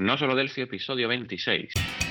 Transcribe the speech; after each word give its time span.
No 0.00 0.16
solo 0.16 0.34
Delphi, 0.34 0.62
episodio 0.62 1.08
26. 1.08 2.09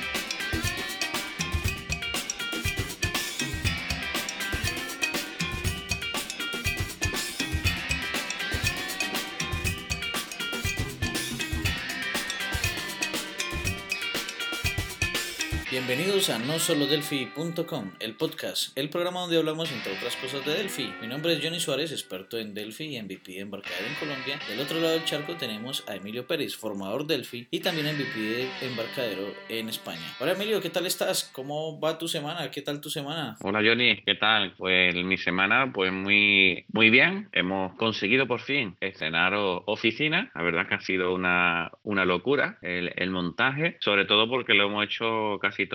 Bienvenidos 16.20 16.52
a 16.52 16.54
nosolodelphi.com, 16.54 17.92
el 18.02 18.16
podcast, 18.16 18.78
el 18.78 18.90
programa 18.90 19.22
donde 19.22 19.38
hablamos 19.38 19.72
entre 19.72 19.94
otras 19.94 20.18
cosas 20.18 20.46
de 20.46 20.54
Delphi. 20.54 20.92
Mi 21.02 21.08
nombre 21.08 21.32
es 21.32 21.42
Johnny 21.42 21.62
Suárez, 21.62 21.94
experto 21.94 22.38
en 22.38 22.54
Delphi 22.54 22.98
y 22.98 23.02
MVP 23.02 23.32
de 23.32 23.40
embarcadero 23.40 23.88
en 23.88 23.96
Colombia. 23.96 24.38
Del 24.50 24.60
otro 24.60 24.82
lado 24.82 24.96
del 24.96 25.06
charco 25.06 25.38
tenemos 25.38 25.88
a 25.88 25.96
Emilio 25.96 26.28
Pérez, 26.28 26.58
formador 26.58 27.08
Delphi 27.08 27.48
y 27.50 27.62
también 27.62 27.96
MVP 27.96 28.20
de 28.20 28.50
embarcadero 28.64 29.34
en 29.48 29.70
España. 29.70 30.14
Hola 30.20 30.34
Emilio, 30.34 30.60
¿qué 30.60 30.70
tal 30.70 30.86
estás? 30.88 31.32
¿Cómo 31.34 31.80
va 31.80 31.98
tu 31.98 32.10
semana? 32.10 32.52
¿Qué 32.52 32.64
tal 32.64 32.82
tu 32.82 32.90
semana? 32.90 33.38
Hola 33.40 33.62
Johnny, 33.64 34.02
¿qué 34.06 34.16
tal? 34.16 34.56
Pues 34.58 34.94
mi 34.96 35.18
semana 35.18 35.72
pues 35.72 35.94
muy, 35.94 36.66
muy 36.74 36.90
bien. 36.90 37.30
Hemos 37.32 37.78
conseguido 37.78 38.28
por 38.28 38.42
fin 38.42 38.76
estrenar 38.82 39.36
oficina. 39.36 40.32
La 40.36 40.44
verdad 40.44 40.68
que 40.68 40.76
ha 40.76 40.82
sido 40.82 41.14
una, 41.14 41.72
una 41.84 42.04
locura 42.04 42.58
el, 42.62 42.92
el 42.98 43.10
montaje, 43.10 43.78
sobre 43.80 44.04
todo 44.04 44.28
porque 44.28 44.54
lo 44.54 44.66
hemos 44.66 44.84
hecho 44.84 45.40
casi 45.40 45.66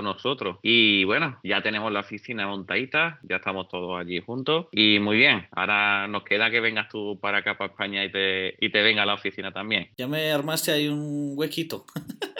nosotros. 0.00 0.58
Y 0.62 1.04
bueno, 1.04 1.40
ya 1.42 1.60
tenemos 1.60 1.92
la 1.92 2.00
oficina 2.00 2.46
montadita, 2.46 3.18
ya 3.22 3.36
estamos 3.36 3.68
todos 3.68 4.00
allí 4.00 4.20
juntos 4.20 4.66
y 4.72 4.98
muy 5.00 5.16
bien. 5.16 5.48
Ahora 5.50 6.06
nos 6.08 6.22
queda 6.22 6.50
que 6.50 6.60
vengas 6.60 6.88
tú 6.88 7.18
para 7.20 7.38
acá, 7.38 7.58
para 7.58 7.72
España 7.72 8.04
y 8.04 8.12
te, 8.12 8.54
y 8.60 8.70
te 8.70 8.82
venga 8.82 9.02
a 9.02 9.06
la 9.06 9.14
oficina 9.14 9.52
también. 9.52 9.90
Ya 9.98 10.06
me 10.06 10.30
armaste 10.30 10.72
ahí 10.72 10.88
un 10.88 11.32
huequito. 11.36 11.84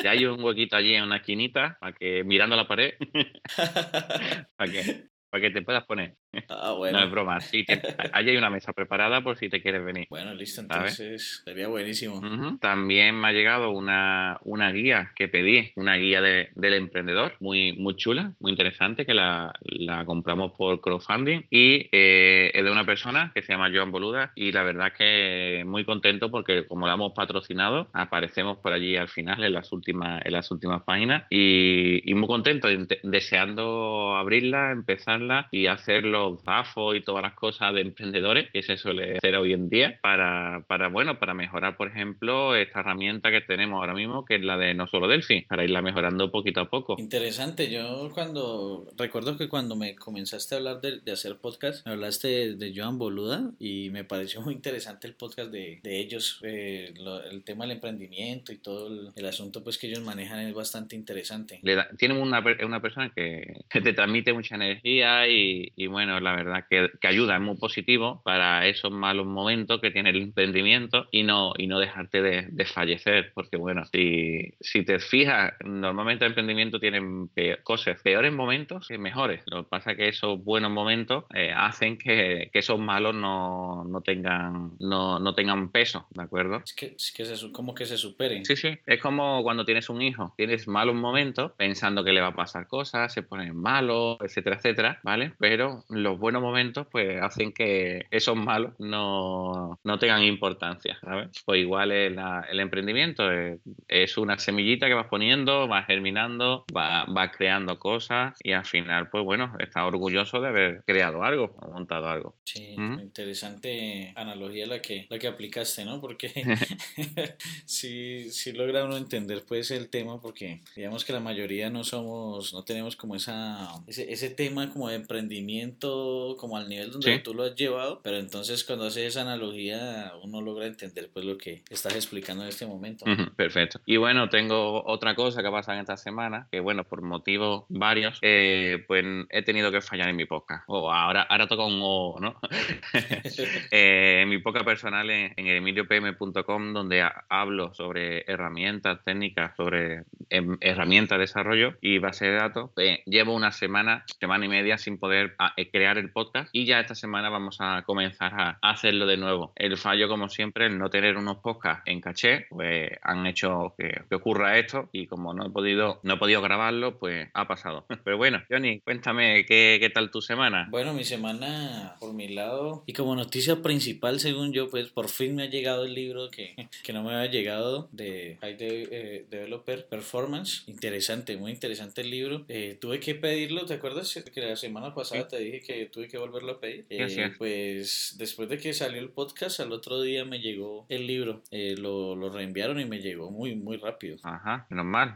Ya 0.02 0.12
hay 0.12 0.24
un 0.24 0.42
huequito 0.42 0.76
allí 0.76 0.94
en 0.94 1.04
una 1.04 1.16
esquinita, 1.16 1.76
para 1.80 1.92
que 1.92 2.24
mirando 2.24 2.56
la 2.56 2.66
pared, 2.66 2.94
para 4.56 4.70
que 4.70 5.11
para 5.32 5.40
que 5.40 5.50
te 5.50 5.62
puedas 5.62 5.84
poner. 5.84 6.14
Ah, 6.50 6.72
bueno. 6.76 6.98
No 6.98 7.04
es 7.06 7.10
broma. 7.10 7.40
Sí, 7.40 7.64
allí 8.12 8.30
hay 8.30 8.36
una 8.36 8.50
mesa 8.50 8.74
preparada 8.74 9.22
por 9.22 9.38
si 9.38 9.48
te 9.48 9.62
quieres 9.62 9.82
venir. 9.82 10.06
Bueno, 10.10 10.34
listo, 10.34 10.60
entonces 10.60 11.40
sería 11.42 11.68
buenísimo. 11.68 12.20
También 12.60 13.18
me 13.18 13.28
ha 13.28 13.32
llegado 13.32 13.70
una, 13.70 14.38
una 14.42 14.70
guía 14.72 15.12
que 15.16 15.28
pedí, 15.28 15.72
una 15.76 15.96
guía 15.96 16.20
de, 16.20 16.50
del 16.54 16.74
emprendedor, 16.74 17.32
muy, 17.40 17.72
muy 17.72 17.96
chula, 17.96 18.34
muy 18.40 18.50
interesante, 18.50 19.06
que 19.06 19.14
la, 19.14 19.54
la 19.62 20.04
compramos 20.04 20.52
por 20.52 20.82
crowdfunding 20.82 21.46
y 21.48 21.88
eh, 21.92 22.50
es 22.52 22.62
de 22.62 22.70
una 22.70 22.84
persona 22.84 23.32
que 23.34 23.40
se 23.40 23.54
llama 23.54 23.70
Joan 23.72 23.90
Boluda 23.90 24.32
y 24.34 24.52
la 24.52 24.64
verdad 24.64 24.92
que 24.92 25.64
muy 25.66 25.86
contento 25.86 26.30
porque 26.30 26.66
como 26.66 26.86
la 26.86 26.94
hemos 26.94 27.12
patrocinado, 27.14 27.88
aparecemos 27.94 28.58
por 28.58 28.74
allí 28.74 28.96
al 28.96 29.08
final 29.08 29.42
en 29.42 29.54
las 29.54 29.72
últimas, 29.72 30.20
en 30.26 30.32
las 30.32 30.50
últimas 30.50 30.82
páginas 30.82 31.24
y, 31.30 32.02
y 32.04 32.12
muy 32.12 32.28
contento, 32.28 32.68
deseando 33.02 34.14
abrirla, 34.14 34.72
empezar 34.72 35.21
y 35.50 35.66
hacer 35.66 36.04
los 36.04 36.42
DAFO 36.44 36.94
y 36.94 37.02
todas 37.02 37.22
las 37.22 37.34
cosas 37.34 37.74
de 37.74 37.80
emprendedores 37.80 38.50
que 38.50 38.62
se 38.62 38.76
suele 38.76 39.16
hacer 39.16 39.36
hoy 39.36 39.52
en 39.52 39.68
día 39.68 39.98
para, 40.02 40.64
para, 40.66 40.88
bueno, 40.88 41.18
para 41.18 41.34
mejorar, 41.34 41.76
por 41.76 41.88
ejemplo, 41.88 42.54
esta 42.54 42.80
herramienta 42.80 43.30
que 43.30 43.40
tenemos 43.40 43.80
ahora 43.80 43.94
mismo, 43.94 44.24
que 44.24 44.36
es 44.36 44.42
la 44.42 44.56
de 44.56 44.74
no 44.74 44.86
solo 44.86 45.08
Delphi, 45.08 45.42
para 45.42 45.64
irla 45.64 45.82
mejorando 45.82 46.30
poquito 46.30 46.60
a 46.60 46.70
poco. 46.70 46.96
Interesante, 46.98 47.70
yo 47.70 48.10
cuando, 48.14 48.86
recuerdo 48.96 49.36
que 49.36 49.48
cuando 49.48 49.76
me 49.76 49.94
comenzaste 49.94 50.54
a 50.54 50.58
hablar 50.58 50.80
de, 50.80 51.00
de 51.00 51.12
hacer 51.12 51.36
podcast, 51.36 51.86
me 51.86 51.92
hablaste 51.92 52.56
de, 52.56 52.72
Joan 52.74 52.98
Boluda 52.98 53.50
y 53.58 53.90
me 53.90 54.04
pareció 54.04 54.40
muy 54.40 54.54
interesante 54.54 55.06
el 55.06 55.14
podcast 55.14 55.50
de, 55.50 55.80
de 55.82 56.00
ellos, 56.00 56.40
eh, 56.42 56.94
lo, 56.98 57.22
el 57.22 57.44
tema 57.44 57.64
del 57.64 57.72
emprendimiento 57.72 58.52
y 58.52 58.58
todo 58.58 58.88
el, 58.88 59.10
el, 59.14 59.26
asunto 59.26 59.62
pues 59.62 59.76
que 59.76 59.88
ellos 59.88 60.00
manejan 60.00 60.40
es 60.40 60.54
bastante 60.54 60.96
interesante. 60.96 61.60
Le 61.62 61.74
da, 61.74 61.88
tienen 61.98 62.16
una, 62.16 62.42
una 62.64 62.80
persona 62.80 63.12
que, 63.14 63.64
que 63.68 63.80
te 63.82 63.92
transmite 63.92 64.32
mucha 64.32 64.54
energía 64.54 65.11
y, 65.28 65.72
y, 65.76 65.86
bueno, 65.86 66.20
la 66.20 66.34
verdad 66.34 66.64
que, 66.68 66.90
que, 67.00 67.08
ayuda, 67.08 67.36
es 67.36 67.40
muy 67.40 67.56
positivo 67.56 68.22
para 68.24 68.66
esos 68.66 68.90
malos 68.90 69.26
momentos 69.26 69.80
que 69.80 69.90
tiene 69.90 70.10
el 70.10 70.16
emprendimiento 70.16 71.06
y 71.10 71.22
no, 71.22 71.52
y 71.56 71.66
no 71.66 71.78
dejarte 71.78 72.22
de, 72.22 72.46
de 72.50 72.64
fallecer, 72.64 73.32
porque 73.34 73.56
bueno, 73.56 73.84
si, 73.86 74.54
si 74.60 74.84
te 74.84 74.98
fijas, 74.98 75.54
normalmente 75.64 76.24
el 76.24 76.30
emprendimiento 76.30 76.78
tiene 76.80 77.00
peor, 77.34 77.62
cosas, 77.62 78.00
peores 78.02 78.32
momentos 78.32 78.88
que 78.88 78.98
mejores. 78.98 79.42
Lo 79.46 79.64
que 79.64 79.68
pasa 79.68 79.92
es 79.92 79.96
que 79.96 80.08
esos 80.08 80.42
buenos 80.42 80.70
momentos 80.70 81.24
eh, 81.34 81.52
hacen 81.54 81.98
que, 81.98 82.50
que, 82.52 82.58
esos 82.58 82.78
malos 82.78 83.14
no, 83.14 83.84
no, 83.84 84.00
tengan, 84.00 84.72
no, 84.78 85.18
no 85.18 85.34
tengan 85.34 85.70
peso, 85.70 86.06
¿de 86.10 86.22
acuerdo? 86.22 86.62
Es 86.64 86.72
que, 86.74 86.94
es 86.96 87.12
que 87.12 87.24
se, 87.24 87.52
como 87.52 87.74
que 87.74 87.86
se 87.86 87.96
superen. 87.96 88.44
Sí, 88.44 88.56
sí, 88.56 88.78
es 88.86 89.00
como 89.00 89.42
cuando 89.42 89.64
tienes 89.64 89.88
un 89.88 90.02
hijo, 90.02 90.34
tienes 90.36 90.68
malos 90.68 90.94
momentos 90.94 91.52
pensando 91.56 92.04
que 92.04 92.12
le 92.12 92.20
va 92.20 92.28
a 92.28 92.34
pasar 92.34 92.66
cosas, 92.66 93.12
se 93.12 93.22
ponen 93.22 93.56
malos, 93.56 94.18
etcétera, 94.20 94.56
etcétera 94.56 95.00
¿vale? 95.02 95.32
Pero 95.38 95.84
los 95.88 96.18
buenos 96.18 96.42
momentos 96.42 96.86
pues 96.90 97.20
hacen 97.20 97.52
que 97.52 98.06
esos 98.10 98.36
malos 98.36 98.74
no, 98.78 99.78
no 99.84 99.98
tengan 99.98 100.22
importancia, 100.22 100.98
¿sabes? 101.00 101.30
Pues 101.44 101.60
igual 101.60 101.92
el, 101.92 102.18
el 102.50 102.60
emprendimiento 102.60 103.30
es, 103.30 103.60
es, 103.88 104.16
una 104.16 104.38
semillita 104.38 104.86
que 104.86 104.94
vas 104.94 105.08
poniendo, 105.08 105.66
vas 105.68 105.86
germinando, 105.86 106.64
vas 106.72 107.06
va 107.16 107.30
creando 107.30 107.78
cosas 107.78 108.36
y 108.42 108.52
al 108.52 108.64
final 108.64 109.08
pues 109.10 109.24
bueno, 109.24 109.54
estás 109.58 109.84
orgulloso 109.84 110.40
de 110.40 110.48
haber 110.48 110.84
creado 110.86 111.22
algo, 111.22 111.56
o 111.60 111.72
montado 111.72 112.08
algo. 112.08 112.36
Sí, 112.44 112.74
¿Mm? 112.76 113.00
interesante 113.00 114.12
analogía 114.16 114.66
la 114.66 114.80
que, 114.80 115.06
la 115.10 115.18
que 115.18 115.28
aplicaste, 115.28 115.84
¿no? 115.84 116.00
Porque 116.00 116.32
sí, 117.66 118.30
sí 118.30 118.52
logra 118.52 118.84
uno 118.84 118.96
entender 118.96 119.44
pues 119.46 119.70
el 119.70 119.88
tema 119.88 120.20
porque 120.20 120.60
digamos 120.76 121.04
que 121.04 121.12
la 121.12 121.20
mayoría 121.20 121.70
no 121.70 121.84
somos, 121.84 122.52
no 122.52 122.64
tenemos 122.64 122.96
como 122.96 123.16
esa, 123.16 123.68
ese, 123.86 124.12
ese 124.12 124.30
tema 124.30 124.70
como 124.70 124.88
de 124.92 124.96
emprendimiento 124.98 126.36
como 126.38 126.56
al 126.56 126.68
nivel 126.68 126.90
donde 126.90 127.16
sí. 127.16 127.22
tú 127.22 127.34
lo 127.34 127.44
has 127.44 127.54
llevado, 127.54 128.00
pero 128.02 128.18
entonces 128.18 128.64
cuando 128.64 128.86
haces 128.86 129.08
esa 129.08 129.22
analogía 129.22 130.12
uno 130.22 130.40
logra 130.40 130.66
entender 130.66 131.10
pues 131.12 131.24
lo 131.24 131.36
que 131.38 131.62
estás 131.70 131.94
explicando 131.94 132.42
en 132.42 132.48
este 132.48 132.66
momento. 132.66 133.04
Uh 133.04 133.10
-huh, 133.10 133.34
perfecto. 133.34 133.80
Y 133.86 133.96
bueno, 133.96 134.28
tengo 134.28 134.84
otra 134.84 135.14
cosa 135.14 135.42
que 135.42 135.50
pasa 135.50 135.74
en 135.74 135.80
esta 135.80 135.96
semana, 135.96 136.48
que 136.50 136.60
bueno, 136.60 136.84
por 136.84 137.02
motivos 137.02 137.64
varios, 137.68 138.18
eh, 138.22 138.84
pues 138.86 139.04
he 139.30 139.42
tenido 139.42 139.70
que 139.70 139.80
fallar 139.80 140.08
en 140.08 140.16
mi 140.16 140.26
podcast. 140.26 140.64
O 140.68 140.82
oh, 140.82 140.92
ahora, 140.92 141.22
ahora 141.22 141.46
toca 141.46 141.64
un 141.64 141.80
O, 141.82 142.18
¿no? 142.20 142.40
eh, 143.70 144.20
en 144.22 144.28
mi 144.28 144.38
podcast 144.38 144.64
personal 144.64 145.08
en, 145.10 145.32
en 145.36 145.46
emiliopm.com, 145.46 146.72
donde 146.72 147.04
hablo 147.28 147.74
sobre 147.74 148.24
herramientas 148.26 149.00
técnicas, 149.04 149.56
sobre 149.56 150.04
em, 150.30 150.56
herramientas 150.60 151.18
de 151.18 151.22
desarrollo 151.22 151.74
y 151.80 151.98
base 151.98 152.26
de 152.26 152.32
datos, 152.32 152.70
pues, 152.74 153.00
llevo 153.06 153.34
una 153.34 153.52
semana, 153.52 154.04
semana 154.20 154.46
y 154.46 154.48
media 154.48 154.71
sin 154.78 154.98
poder 154.98 155.34
a, 155.38 155.48
a 155.48 155.64
crear 155.70 155.98
el 155.98 156.10
podcast 156.10 156.50
y 156.52 156.64
ya 156.64 156.80
esta 156.80 156.94
semana 156.94 157.30
vamos 157.30 157.56
a 157.60 157.82
comenzar 157.82 158.32
a, 158.34 158.58
hacerlo 158.62 159.06
de 159.06 159.16
nuevo. 159.16 159.52
El 159.56 159.76
fallo, 159.76 160.08
como 160.08 160.28
siempre, 160.28 160.66
el 160.66 160.78
no 160.78 160.90
tener 160.90 161.16
unos 161.16 161.38
podcasts 161.38 161.82
en 161.86 162.00
caché, 162.00 162.46
pues 162.50 162.90
han 163.02 163.26
hecho 163.26 163.74
que, 163.76 164.02
ocurra 164.14 164.58
esto 164.58 164.88
y 164.92 165.06
como 165.06 165.34
no 165.34 165.46
he 165.46 165.50
podido 165.50 166.00
no 166.02 166.14
he 166.14 166.16
podido 166.16 166.42
grabarlo, 166.42 166.98
pues 166.98 167.28
ha 167.34 167.48
pasado. 167.48 167.86
Pero 168.04 168.16
bueno, 168.16 168.42
Johnny, 168.50 168.80
cuéntame 168.80 169.44
qué, 169.46 169.78
qué 169.80 169.90
tal 169.90 170.10
tu 170.10 170.20
semana. 170.20 170.68
Bueno, 170.70 170.92
mi 170.92 171.04
semana 171.04 171.96
por 171.98 172.12
mi 172.12 172.28
lado 172.28 172.84
y 172.86 172.92
como 172.92 173.16
noticia 173.16 173.62
principal, 173.62 174.20
según 174.20 174.52
yo, 174.52 174.68
pues 174.68 174.88
por 174.88 175.08
fin 175.08 175.34
me 175.34 175.44
ha 175.44 175.46
llegado 175.46 175.84
el 175.84 175.94
libro 175.94 176.30
que, 176.30 176.54
que 176.84 176.92
no 176.92 177.02
me 177.02 177.14
había 177.14 177.30
llegado 177.30 177.88
de 177.92 178.38
High 178.40 178.56
eh, 178.60 179.26
Developer 179.30 179.86
Performance. 179.86 180.64
Interesante, 180.66 181.36
muy 181.36 181.52
interesante 181.52 182.02
el 182.02 182.10
libro. 182.10 182.44
Eh, 182.48 182.76
tuve 182.80 183.00
que 183.00 183.14
pedirlo, 183.14 183.66
¿te 183.66 183.74
acuerdas? 183.74 184.22
Que 184.32 184.40
semana 184.62 184.94
pasada 184.94 185.26
te 185.26 185.38
dije 185.38 185.60
que 185.60 185.86
tuve 185.86 186.06
que 186.06 186.18
volverlo 186.18 186.52
a 186.52 186.60
pedir. 186.60 186.86
Eh, 186.88 187.32
pues 187.36 188.14
después 188.16 188.48
de 188.48 188.58
que 188.58 188.72
salió 188.72 189.00
el 189.00 189.10
podcast, 189.10 189.58
al 189.58 189.72
otro 189.72 190.00
día 190.00 190.24
me 190.24 190.38
llegó 190.38 190.86
el 190.88 191.06
libro. 191.06 191.42
Eh, 191.50 191.74
lo, 191.76 192.14
lo, 192.14 192.30
reenviaron 192.30 192.78
y 192.78 192.84
me 192.84 193.00
llegó 193.00 193.30
muy, 193.30 193.56
muy 193.56 193.76
rápido. 193.76 194.18
Ajá, 194.22 194.66
menos 194.70 194.86
mal. 194.86 195.14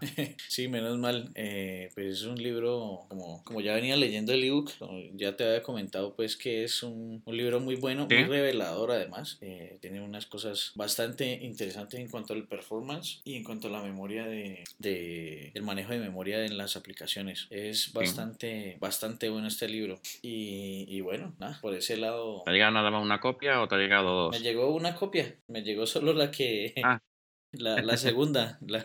sí, 0.48 0.66
menos 0.66 0.98
mal. 0.98 1.30
Eh, 1.36 1.90
pues 1.94 2.06
es 2.06 2.22
un 2.24 2.42
libro, 2.42 3.06
como, 3.08 3.44
como 3.44 3.60
ya 3.60 3.74
venía 3.74 3.96
leyendo 3.96 4.32
el 4.32 4.42
ebook, 4.42 4.72
ya 5.14 5.36
te 5.36 5.44
había 5.44 5.62
comentado 5.62 6.14
pues 6.14 6.36
que 6.36 6.64
es 6.64 6.82
un, 6.82 7.22
un 7.24 7.36
libro 7.36 7.60
muy 7.60 7.76
bueno, 7.76 8.08
¿Sí? 8.10 8.16
muy 8.16 8.24
revelador 8.24 8.90
además. 8.90 9.38
Eh, 9.40 9.78
tiene 9.80 10.00
unas 10.00 10.26
cosas 10.26 10.72
bastante 10.74 11.38
interesantes 11.42 12.00
en 12.00 12.08
cuanto 12.08 12.34
al 12.34 12.48
performance 12.48 13.20
y 13.24 13.36
en 13.36 13.44
cuanto 13.44 13.68
a 13.68 13.70
la 13.70 13.82
memoria 13.82 14.26
de, 14.26 14.64
de 14.78 15.52
el 15.54 15.62
manejo 15.62 15.92
de 15.92 16.00
memoria 16.00 16.44
en 16.44 16.58
las 16.58 16.74
aplicaciones. 16.74 17.46
Es 17.50 17.92
bastante, 17.92 18.72
¿Sí? 18.72 18.78
bastante 18.80 19.28
bueno 19.28 19.35
este 19.44 19.68
libro. 19.68 20.00
Y, 20.22 20.86
y, 20.88 21.00
bueno, 21.00 21.34
nada, 21.38 21.58
por 21.60 21.74
ese 21.74 21.96
lado. 21.96 22.42
¿Te 22.44 22.50
ha 22.50 22.54
llegado 22.54 22.72
nada 22.72 22.90
más 22.90 23.02
una 23.02 23.20
copia 23.20 23.60
o 23.60 23.68
te 23.68 23.74
ha 23.74 23.78
llegado 23.78 24.10
dos? 24.10 24.30
Me 24.32 24.40
llegó 24.40 24.74
una 24.74 24.94
copia, 24.94 25.36
me 25.50 25.62
llegó 25.62 25.86
solo 25.86 26.12
la 26.12 26.30
que. 26.30 26.74
Ah. 26.82 26.98
La, 27.52 27.80
la 27.80 27.96
segunda, 27.96 28.58
la, 28.60 28.84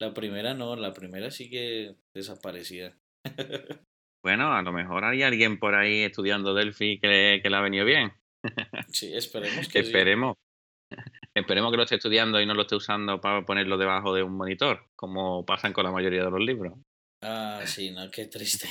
la 0.00 0.14
primera 0.14 0.54
no, 0.54 0.76
la 0.76 0.92
primera 0.92 1.32
sigue 1.32 1.96
desaparecida. 2.14 2.96
bueno, 4.24 4.52
a 4.52 4.62
lo 4.62 4.72
mejor 4.72 5.04
hay 5.04 5.22
alguien 5.22 5.58
por 5.58 5.74
ahí 5.74 6.02
estudiando 6.02 6.54
Delphi 6.54 7.00
que, 7.00 7.40
que 7.42 7.50
le 7.50 7.56
ha 7.56 7.60
venido 7.60 7.84
bien. 7.84 8.12
sí, 8.92 9.12
esperemos 9.12 9.68
que 9.68 9.80
Esperemos. 9.80 10.36
Sí. 10.36 10.98
Esperemos 11.34 11.72
que 11.72 11.76
lo 11.76 11.82
esté 11.82 11.96
estudiando 11.96 12.40
y 12.40 12.46
no 12.46 12.54
lo 12.54 12.62
esté 12.62 12.76
usando 12.76 13.20
para 13.20 13.44
ponerlo 13.44 13.76
debajo 13.76 14.14
de 14.14 14.22
un 14.22 14.36
monitor, 14.36 14.86
como 14.94 15.44
pasan 15.44 15.72
con 15.72 15.84
la 15.84 15.90
mayoría 15.90 16.24
de 16.24 16.30
los 16.30 16.40
libros. 16.40 16.74
Ah, 17.22 17.62
sí, 17.64 17.90
no, 17.90 18.10
qué 18.10 18.26
triste. 18.26 18.68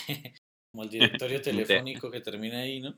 Como 0.74 0.84
el 0.84 0.90
directorio 0.90 1.42
telefónico 1.42 2.12
que 2.12 2.22
termina 2.22 2.60
ahí, 2.60 2.82
¿no? 2.82 2.98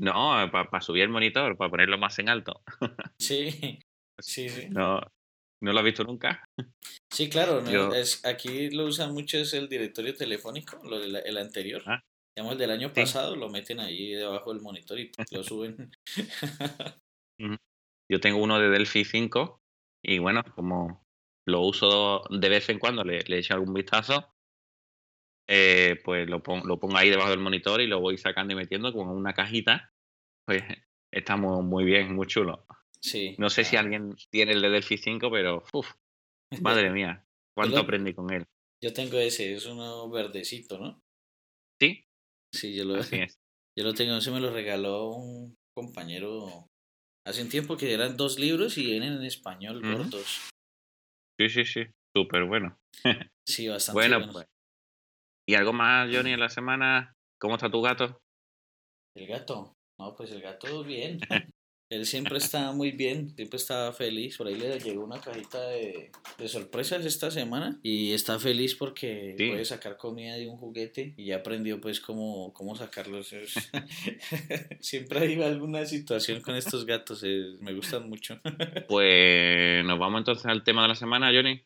No, 0.00 0.48
para 0.52 0.80
subir 0.80 1.02
el 1.02 1.08
monitor, 1.08 1.56
para 1.56 1.70
ponerlo 1.70 1.98
más 1.98 2.18
en 2.20 2.28
alto. 2.28 2.62
Sí, 3.18 3.80
sí, 4.20 4.48
sí. 4.48 4.68
No, 4.70 5.00
¿No 5.60 5.72
lo 5.72 5.78
has 5.80 5.84
visto 5.84 6.04
nunca? 6.04 6.44
Sí, 7.12 7.28
claro. 7.28 7.60
No, 7.62 7.92
es, 7.92 8.24
aquí 8.24 8.70
lo 8.70 8.84
usan 8.84 9.12
mucho 9.12 9.38
es 9.38 9.54
el 9.54 9.68
directorio 9.68 10.14
telefónico, 10.14 10.78
lo 10.84 11.02
el 11.02 11.36
anterior. 11.36 11.82
Ah. 11.86 12.00
Digamos, 12.36 12.52
el 12.52 12.58
del 12.58 12.70
año 12.70 12.92
pasado 12.92 13.34
lo 13.34 13.48
meten 13.48 13.80
ahí 13.80 14.12
debajo 14.12 14.52
del 14.52 14.62
monitor 14.62 15.00
y 15.00 15.10
lo 15.32 15.42
suben. 15.42 15.90
Yo 18.10 18.20
tengo 18.20 18.40
uno 18.40 18.60
de 18.60 18.70
Delphi 18.70 19.04
5 19.04 19.58
y 20.04 20.18
bueno, 20.18 20.44
como 20.54 21.02
lo 21.46 21.62
uso 21.62 22.22
de 22.30 22.48
vez 22.48 22.68
en 22.68 22.78
cuando, 22.78 23.02
le, 23.02 23.22
le 23.22 23.38
echo 23.38 23.54
algún 23.54 23.74
vistazo, 23.74 24.32
eh, 25.48 25.98
pues 26.04 26.28
lo, 26.28 26.42
pongo, 26.42 26.66
lo 26.66 26.78
pongo 26.78 26.98
ahí 26.98 27.08
debajo 27.08 27.30
del 27.30 27.40
monitor 27.40 27.80
y 27.80 27.86
lo 27.86 28.00
voy 28.00 28.18
sacando 28.18 28.52
y 28.52 28.56
metiendo 28.56 28.92
como 28.92 29.12
una 29.12 29.32
cajita. 29.32 29.92
Pues 30.46 30.62
está 31.10 31.36
muy, 31.36 31.84
bien, 31.84 32.14
muy 32.14 32.26
chulo. 32.26 32.66
Sí. 33.00 33.34
No 33.38 33.48
sé 33.48 33.64
si 33.64 33.76
alguien 33.76 34.14
tiene 34.30 34.52
el 34.52 34.60
de 34.60 34.70
Delphi 34.70 34.98
5, 34.98 35.30
pero 35.30 35.64
uf, 35.72 35.90
madre 36.62 36.90
mía, 36.90 37.24
cuánto 37.56 37.78
aprendí 37.78 38.12
con 38.12 38.32
él. 38.32 38.44
Yo 38.82 38.92
tengo 38.92 39.18
ese, 39.18 39.54
es 39.54 39.66
uno 39.66 40.08
verdecito, 40.10 40.78
¿no? 40.78 41.00
Sí. 41.80 42.04
Sí, 42.54 42.74
yo 42.74 42.84
lo, 42.84 42.96
yo 43.76 43.84
lo 43.84 43.94
tengo, 43.94 44.20
se 44.20 44.30
me 44.30 44.40
lo 44.40 44.50
regaló 44.50 45.10
un 45.10 45.56
compañero 45.74 46.68
hace 47.26 47.42
un 47.42 47.48
tiempo 47.48 47.76
que 47.76 47.92
eran 47.92 48.16
dos 48.16 48.38
libros 48.38 48.78
y 48.78 48.84
vienen 48.84 49.14
en 49.14 49.24
español 49.24 49.82
cortos. 49.82 50.50
Sí, 51.38 51.48
sí, 51.48 51.64
sí, 51.64 51.82
súper 52.16 52.44
bueno. 52.44 52.78
sí, 53.46 53.68
bastante 53.68 53.94
bueno. 53.94 54.32
Pues. 54.32 54.46
¿Y 55.48 55.54
algo 55.54 55.72
más, 55.72 56.14
Johnny, 56.14 56.32
en 56.32 56.40
la 56.40 56.50
semana? 56.50 57.16
¿Cómo 57.40 57.54
está 57.54 57.70
tu 57.70 57.80
gato? 57.80 58.20
El 59.16 59.26
gato, 59.26 59.78
no, 59.98 60.14
pues 60.14 60.30
el 60.30 60.42
gato 60.42 60.84
bien. 60.84 61.20
Él 61.90 62.04
siempre 62.04 62.36
está 62.36 62.72
muy 62.72 62.90
bien, 62.90 63.30
siempre 63.34 63.56
está 63.56 63.90
feliz. 63.94 64.36
Por 64.36 64.48
ahí 64.48 64.56
le 64.56 64.78
llegó 64.78 65.02
una 65.02 65.22
cajita 65.22 65.58
de, 65.68 66.10
sorpresas 66.46 67.06
esta 67.06 67.30
semana 67.30 67.80
y 67.82 68.12
está 68.12 68.38
feliz 68.38 68.74
porque 68.74 69.34
puede 69.38 69.64
sacar 69.64 69.96
comida 69.96 70.34
de 70.34 70.48
un 70.48 70.58
juguete 70.58 71.14
y 71.16 71.24
ya 71.24 71.36
aprendió 71.36 71.80
pues 71.80 71.98
cómo, 71.98 72.52
cómo 72.52 72.76
sacarlos. 72.76 73.32
siempre 74.80 75.20
hay 75.20 75.42
alguna 75.42 75.86
situación 75.86 76.42
con 76.42 76.56
estos 76.56 76.84
gatos, 76.84 77.22
me 77.60 77.72
gustan 77.72 78.06
mucho. 78.06 78.38
pues 78.86 79.82
nos 79.82 79.98
vamos 79.98 80.18
entonces 80.18 80.44
al 80.44 80.62
tema 80.62 80.82
de 80.82 80.88
la 80.88 80.94
semana, 80.94 81.30
Johnny. 81.32 81.62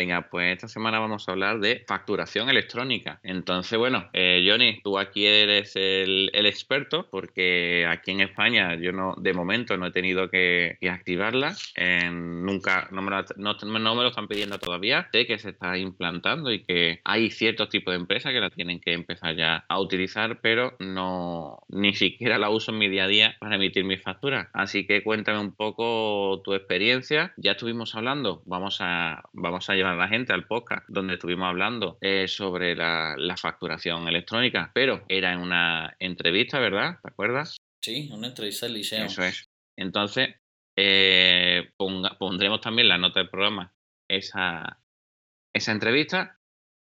Venga, 0.00 0.30
pues 0.30 0.54
esta 0.54 0.66
semana 0.66 0.98
vamos 0.98 1.28
a 1.28 1.32
hablar 1.32 1.60
de 1.60 1.84
facturación 1.86 2.48
electrónica. 2.48 3.20
Entonces, 3.22 3.78
bueno, 3.78 4.08
eh, 4.14 4.42
Johnny, 4.48 4.80
tú 4.82 4.98
aquí 4.98 5.26
eres 5.26 5.76
el, 5.76 6.30
experto 6.32 7.06
porque 7.10 7.86
aquí 7.86 8.12
en 8.12 8.22
España 8.22 8.76
yo 8.76 8.92
no, 8.92 9.14
de 9.18 9.34
momento 9.34 9.76
no 9.76 9.84
he 9.84 9.90
tenido 9.90 10.30
que, 10.30 10.78
activarla. 10.90 11.54
nunca, 12.10 12.88
no 12.92 13.02
me, 13.02 13.10
lo, 13.10 14.08
están 14.08 14.26
pidiendo 14.26 14.58
todavía. 14.58 15.06
Sé 15.12 15.26
que 15.26 15.38
se 15.38 15.50
está 15.50 15.76
implantando 15.76 16.50
y 16.50 16.64
que 16.64 17.02
hay 17.04 17.30
ciertos 17.30 17.68
tipos 17.68 17.92
de 17.92 18.00
empresas 18.00 18.32
que 18.32 18.40
la 18.40 18.48
tienen 18.48 18.80
que 18.80 18.94
empezar 18.94 19.36
ya 19.36 19.66
a 19.68 19.78
utilizar, 19.78 20.40
pero 20.40 20.76
no, 20.78 21.58
ni 21.68 21.92
siquiera 21.92 22.38
la 22.38 22.48
uso 22.48 22.72
en 22.72 22.78
mi 22.78 22.88
día 22.88 23.04
a 23.04 23.08
día 23.08 23.36
para 23.38 23.56
emitir 23.56 23.84
mis 23.84 24.00
facturas. 24.00 24.48
Así 24.54 24.86
que 24.86 25.02
cuéntame 25.02 25.40
un 25.40 25.54
poco 25.54 26.40
tu 26.42 26.54
experiencia. 26.54 27.34
Ya 27.36 27.52
estuvimos 27.52 27.94
hablando, 27.94 28.42
vamos 28.46 28.78
a, 28.80 29.24
vamos 29.34 29.68
a 29.68 29.74
llevar 29.74 29.89
a 29.90 29.96
la 29.96 30.08
gente 30.08 30.32
al 30.32 30.46
podcast 30.46 30.86
donde 30.88 31.14
estuvimos 31.14 31.48
hablando 31.48 31.98
eh, 32.00 32.28
sobre 32.28 32.74
la, 32.74 33.16
facturación 33.36 34.08
electrónica, 34.08 34.70
pero 34.74 35.04
era 35.08 35.32
en 35.32 35.40
una 35.40 35.96
entrevista, 35.98 36.58
¿verdad? 36.58 36.98
¿Te 37.02 37.10
acuerdas? 37.10 37.56
Sí, 37.82 38.10
una 38.12 38.28
entrevista 38.28 38.66
al 38.66 38.74
liceo. 38.74 39.04
Eso 39.04 39.22
es. 39.22 39.44
Entonces, 39.76 40.34
eh, 40.76 41.70
pondremos 41.76 42.60
también 42.60 42.88
la 42.88 42.98
nota 42.98 43.20
del 43.20 43.30
programa 43.30 43.72
esa, 44.08 44.80
esa 45.54 45.72
entrevista. 45.72 46.38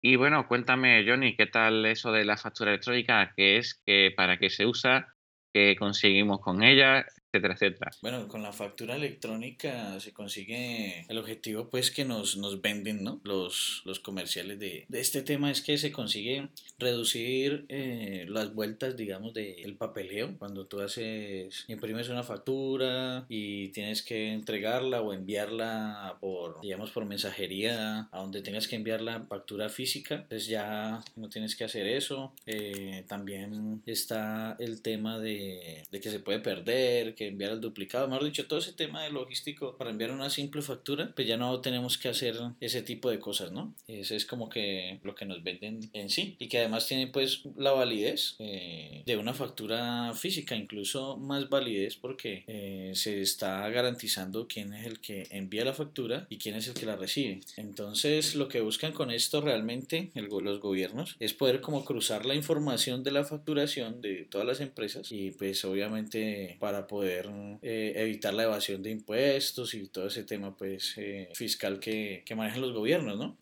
Y 0.01 0.17
bueno, 0.17 0.47
cuéntame, 0.47 1.05
Johnny, 1.07 1.35
¿qué 1.35 1.45
tal 1.47 1.85
eso 1.85 2.11
de 2.11 2.25
la 2.25 2.37
factura 2.37 2.71
electrónica? 2.71 3.33
¿Qué 3.35 3.57
es? 3.57 3.81
que 3.85 4.11
¿Para 4.15 4.37
qué 4.37 4.49
se 4.49 4.65
usa? 4.65 5.15
¿Qué 5.53 5.75
conseguimos 5.77 6.41
con 6.41 6.63
ella? 6.63 7.05
Etcétera, 7.33 7.55
etcétera. 7.55 7.91
Bueno, 8.01 8.27
con 8.27 8.43
la 8.43 8.53
factura 8.53 8.95
electrónica 8.95 9.99
se 9.99 10.13
consigue 10.13 11.05
el 11.09 11.17
objetivo 11.17 11.67
pues 11.69 11.89
que 11.89 12.05
nos, 12.05 12.37
nos 12.37 12.61
venden, 12.61 13.03
¿no? 13.03 13.19
Los, 13.23 13.81
los 13.85 13.99
comerciales 13.99 14.59
de, 14.59 14.85
de 14.87 14.99
este 15.01 15.23
tema 15.23 15.49
es 15.49 15.61
que 15.61 15.79
se 15.79 15.91
consigue 15.91 16.49
reducir 16.77 17.65
eh, 17.69 18.25
las 18.29 18.53
vueltas, 18.53 18.95
digamos, 18.95 19.33
del 19.33 19.75
papeleo. 19.75 20.37
Cuando 20.37 20.67
tú 20.67 20.81
haces, 20.81 21.65
imprimes 21.67 22.09
una 22.09 22.23
factura 22.23 23.25
y 23.29 23.69
tienes 23.69 24.03
que 24.03 24.31
entregarla 24.31 25.01
o 25.01 25.11
enviarla 25.11 26.17
por, 26.19 26.61
digamos, 26.61 26.91
por 26.91 27.05
mensajería 27.05 28.09
a 28.11 28.19
donde 28.19 28.41
tengas 28.41 28.67
que 28.67 28.75
enviar 28.75 29.01
la 29.01 29.21
factura 29.21 29.69
física, 29.69 30.25
pues 30.29 30.45
ya 30.45 31.03
no 31.15 31.29
tienes 31.29 31.55
que 31.55 31.63
hacer 31.63 31.87
eso. 31.87 32.33
Eh, 32.45 33.05
también 33.07 33.81
está 33.87 34.55
el 34.59 34.81
tema 34.81 35.19
de, 35.19 35.83
de 35.89 35.99
que 35.99 36.11
se 36.11 36.19
puede 36.19 36.39
perder, 36.39 37.15
que 37.15 37.22
enviar 37.27 37.51
el 37.51 37.61
duplicado, 37.61 38.07
mejor 38.07 38.25
dicho, 38.25 38.47
todo 38.47 38.59
ese 38.59 38.73
tema 38.73 39.03
de 39.03 39.11
logístico 39.11 39.77
para 39.77 39.89
enviar 39.89 40.11
una 40.11 40.29
simple 40.29 40.61
factura, 40.61 41.11
pues 41.15 41.27
ya 41.27 41.37
no 41.37 41.59
tenemos 41.61 41.97
que 41.97 42.09
hacer 42.09 42.35
ese 42.59 42.81
tipo 42.81 43.09
de 43.09 43.19
cosas, 43.19 43.51
¿no? 43.51 43.73
Ese 43.87 44.15
es 44.15 44.25
como 44.25 44.49
que 44.49 44.99
lo 45.03 45.15
que 45.15 45.25
nos 45.25 45.43
venden 45.43 45.89
en 45.93 46.09
sí 46.09 46.35
y 46.39 46.47
que 46.47 46.59
además 46.59 46.87
tiene 46.87 47.07
pues 47.07 47.43
la 47.57 47.71
validez 47.71 48.35
eh, 48.39 49.03
de 49.05 49.17
una 49.17 49.33
factura 49.33 50.13
física, 50.13 50.55
incluso 50.55 51.17
más 51.17 51.49
validez 51.49 51.95
porque 51.95 52.43
eh, 52.47 52.91
se 52.95 53.21
está 53.21 53.67
garantizando 53.69 54.47
quién 54.47 54.73
es 54.73 54.85
el 54.85 54.99
que 54.99 55.27
envía 55.29 55.65
la 55.65 55.73
factura 55.73 56.27
y 56.29 56.37
quién 56.37 56.55
es 56.55 56.67
el 56.67 56.73
que 56.73 56.85
la 56.85 56.95
recibe. 56.95 57.41
Entonces 57.57 58.35
lo 58.35 58.47
que 58.47 58.61
buscan 58.61 58.93
con 58.93 59.11
esto 59.11 59.41
realmente 59.41 60.11
los 60.13 60.59
gobiernos 60.59 61.15
es 61.19 61.33
poder 61.33 61.61
como 61.61 61.85
cruzar 61.85 62.25
la 62.25 62.35
información 62.35 63.03
de 63.03 63.11
la 63.11 63.23
facturación 63.23 64.01
de 64.01 64.25
todas 64.29 64.47
las 64.47 64.61
empresas 64.61 65.11
y 65.11 65.31
pues 65.31 65.63
obviamente 65.65 66.57
para 66.59 66.87
poder 66.87 67.12
eh, 67.61 67.93
evitar 67.95 68.33
la 68.33 68.43
evasión 68.43 68.83
de 68.83 68.91
impuestos 68.91 69.73
y 69.73 69.87
todo 69.89 70.07
ese 70.07 70.23
tema 70.23 70.55
pues 70.55 70.95
eh, 70.97 71.29
fiscal 71.33 71.79
que, 71.79 72.23
que, 72.25 72.35
manejan 72.35 72.61
los 72.61 72.73
gobiernos, 72.73 73.17
¿no? 73.17 73.37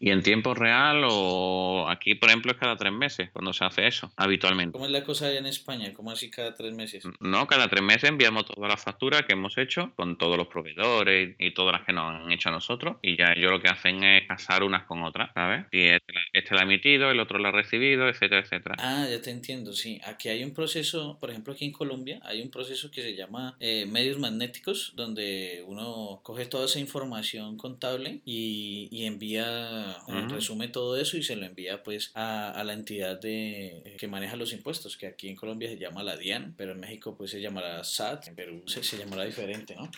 ¿Y 0.00 0.10
en 0.10 0.22
tiempo 0.22 0.54
real 0.54 1.02
o 1.08 1.86
aquí, 1.88 2.14
por 2.14 2.28
ejemplo, 2.28 2.52
es 2.52 2.58
cada 2.58 2.76
tres 2.76 2.92
meses 2.92 3.30
cuando 3.32 3.52
se 3.52 3.64
hace 3.64 3.86
eso, 3.86 4.12
habitualmente? 4.16 4.72
¿Cómo 4.72 4.86
es 4.86 4.92
la 4.92 5.04
cosa 5.04 5.26
allá 5.26 5.38
en 5.38 5.46
España? 5.46 5.92
¿Cómo 5.94 6.10
así 6.10 6.30
cada 6.30 6.54
tres 6.54 6.74
meses? 6.74 7.04
No, 7.20 7.46
cada 7.46 7.68
tres 7.68 7.82
meses 7.82 8.10
enviamos 8.10 8.46
todas 8.46 8.68
las 8.68 8.82
facturas 8.82 9.22
que 9.22 9.34
hemos 9.34 9.56
hecho 9.58 9.92
con 9.96 10.18
todos 10.18 10.36
los 10.36 10.48
proveedores 10.48 11.36
y 11.38 11.52
todas 11.52 11.72
las 11.72 11.86
que 11.86 11.92
nos 11.92 12.14
han 12.14 12.30
hecho 12.30 12.48
a 12.48 12.52
nosotros 12.52 12.96
y 13.02 13.16
ya 13.16 13.32
ellos 13.32 13.50
lo 13.50 13.60
que 13.60 13.68
hacen 13.68 14.02
es 14.04 14.26
casar 14.26 14.62
unas 14.62 14.84
con 14.84 15.02
otras, 15.02 15.30
¿sabes? 15.34 15.66
Si 15.70 15.80
este, 15.80 16.14
este 16.32 16.54
la 16.54 16.60
ha 16.62 16.64
emitido, 16.64 17.10
el 17.10 17.20
otro 17.20 17.38
la 17.38 17.48
ha 17.48 17.52
recibido, 17.52 18.08
etcétera, 18.08 18.40
etcétera. 18.42 18.76
Ah, 18.78 19.06
ya 19.08 19.20
te 19.20 19.30
entiendo, 19.30 19.72
sí. 19.72 20.00
Aquí 20.04 20.28
hay 20.28 20.44
un 20.44 20.52
proceso, 20.52 21.18
por 21.18 21.30
ejemplo, 21.30 21.52
aquí 21.52 21.64
en 21.64 21.72
Colombia 21.72 22.20
hay 22.22 22.42
un 22.42 22.50
proceso 22.50 22.90
que 22.90 22.95
se 23.02 23.14
llama 23.14 23.56
eh, 23.60 23.86
medios 23.86 24.18
magnéticos, 24.18 24.92
donde 24.96 25.64
uno 25.66 26.20
coge 26.22 26.46
toda 26.46 26.66
esa 26.66 26.78
información 26.78 27.56
contable 27.56 28.20
y, 28.24 28.88
y 28.90 29.04
envía, 29.04 29.96
eh, 30.08 30.26
resume 30.28 30.68
todo 30.68 30.96
eso 30.96 31.16
y 31.16 31.22
se 31.22 31.36
lo 31.36 31.46
envía 31.46 31.82
pues 31.82 32.10
a, 32.14 32.50
a, 32.50 32.64
la 32.64 32.72
entidad 32.72 33.20
de, 33.20 33.96
que 33.98 34.08
maneja 34.08 34.36
los 34.36 34.52
impuestos, 34.52 34.96
que 34.96 35.06
aquí 35.06 35.28
en 35.28 35.36
Colombia 35.36 35.68
se 35.68 35.78
llama 35.78 36.02
la 36.02 36.16
DIAN, 36.16 36.54
pero 36.56 36.72
en 36.72 36.80
México 36.80 37.16
pues 37.16 37.30
se 37.30 37.40
llamará 37.40 37.82
SAT, 37.84 38.28
en 38.28 38.34
Perú 38.34 38.62
se, 38.66 38.82
se 38.82 38.98
llamará 38.98 39.24
diferente, 39.24 39.74
¿no? 39.74 39.90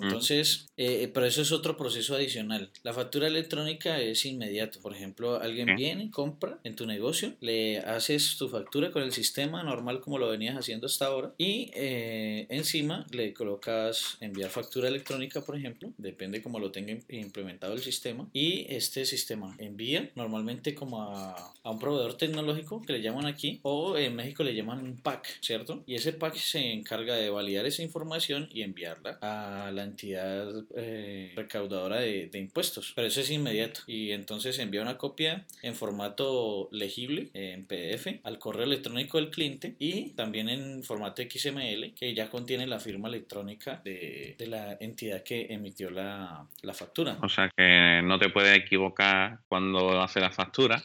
Entonces, 0.00 0.68
eh, 0.76 1.10
pero 1.12 1.26
eso 1.26 1.42
es 1.42 1.52
otro 1.52 1.76
proceso 1.76 2.14
adicional. 2.14 2.70
La 2.82 2.92
factura 2.92 3.26
electrónica 3.26 4.00
es 4.00 4.24
inmediato. 4.24 4.80
Por 4.80 4.94
ejemplo, 4.94 5.40
alguien 5.40 5.74
viene, 5.76 6.10
compra 6.10 6.58
en 6.64 6.76
tu 6.76 6.86
negocio, 6.86 7.34
le 7.40 7.78
haces 7.80 8.36
tu 8.36 8.48
factura 8.48 8.90
con 8.90 9.02
el 9.02 9.12
sistema 9.12 9.62
normal 9.62 10.00
como 10.00 10.18
lo 10.18 10.28
venías 10.28 10.56
haciendo 10.56 10.86
hasta 10.86 11.06
ahora 11.06 11.34
y 11.38 11.70
eh, 11.74 12.46
encima 12.48 13.06
le 13.10 13.32
colocas 13.32 14.16
enviar 14.20 14.50
factura 14.50 14.88
electrónica, 14.88 15.40
por 15.40 15.56
ejemplo, 15.56 15.92
depende 15.98 16.42
cómo 16.42 16.58
lo 16.58 16.70
tenga 16.70 16.96
implementado 17.08 17.72
el 17.74 17.82
sistema 17.82 18.28
y 18.32 18.66
este 18.68 19.04
sistema 19.04 19.54
envía 19.58 20.10
normalmente 20.14 20.74
como 20.74 21.02
a, 21.02 21.54
a 21.62 21.70
un 21.70 21.78
proveedor 21.78 22.16
tecnológico 22.16 22.82
que 22.82 22.92
le 22.92 23.02
llaman 23.02 23.26
aquí 23.26 23.60
o 23.62 23.96
en 23.96 24.16
México 24.16 24.42
le 24.42 24.54
llaman 24.54 24.82
un 24.82 24.96
pack, 24.96 25.38
¿cierto? 25.40 25.82
Y 25.86 25.94
ese 25.94 26.12
pack 26.12 26.36
se 26.36 26.72
encarga 26.72 27.14
de 27.14 27.30
validar 27.30 27.66
esa 27.66 27.82
información 27.82 28.48
y 28.52 28.62
enviarla 28.62 29.18
a 29.20 29.70
la 29.72 29.81
entidad 29.84 30.48
eh, 30.76 31.32
recaudadora 31.36 32.00
de, 32.00 32.30
impuestos, 32.34 32.92
pero 32.94 33.06
eso 33.06 33.20
es 33.20 33.30
inmediato 33.30 33.82
y 33.86 34.12
entonces 34.12 34.58
envía 34.58 34.82
una 34.82 34.98
copia 34.98 35.46
en 35.62 35.74
formato 35.74 36.68
legible, 36.72 37.30
en 37.34 37.66
PDF, 37.66 38.20
al 38.24 38.38
correo 38.38 38.64
electrónico 38.64 39.18
del 39.18 39.30
cliente 39.30 39.76
y 39.78 40.10
también 40.10 40.48
en 40.48 40.82
formato 40.82 41.22
XML 41.22 41.94
que 41.94 42.14
ya 42.14 42.28
contiene 42.28 42.66
la 42.66 42.80
firma 42.80 43.08
electrónica 43.08 43.80
de, 43.84 44.34
de 44.38 44.46
la 44.46 44.76
entidad 44.80 45.22
que 45.22 45.46
emitió 45.50 45.90
la, 45.90 46.46
la 46.62 46.74
factura. 46.74 47.18
O 47.22 47.28
sea 47.28 47.50
que 47.56 48.00
no 48.02 48.18
te 48.18 48.30
puedes 48.30 48.56
equivocar 48.56 49.40
cuando 49.48 50.00
hace 50.00 50.20
la 50.20 50.30
factura, 50.30 50.82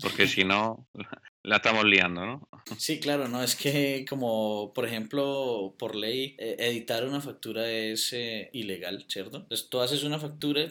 porque 0.00 0.26
si 0.26 0.44
no, 0.44 0.86
la 1.44 1.56
estamos 1.56 1.84
liando, 1.84 2.24
¿no? 2.24 2.48
Sí, 2.78 3.00
claro, 3.00 3.28
no, 3.28 3.42
es 3.42 3.56
que 3.56 4.04
como, 4.08 4.72
por 4.74 4.86
ejemplo, 4.86 5.74
por 5.78 5.96
ley, 5.96 6.36
eh, 6.38 6.56
editar 6.58 7.04
una 7.04 7.20
factura 7.20 7.68
es 7.68 8.12
eh, 8.12 8.50
ilegal, 8.52 9.04
¿cierto? 9.08 9.38
Entonces 9.38 9.68
tú 9.68 9.80
haces 9.80 10.04
una 10.04 10.18
factura, 10.18 10.62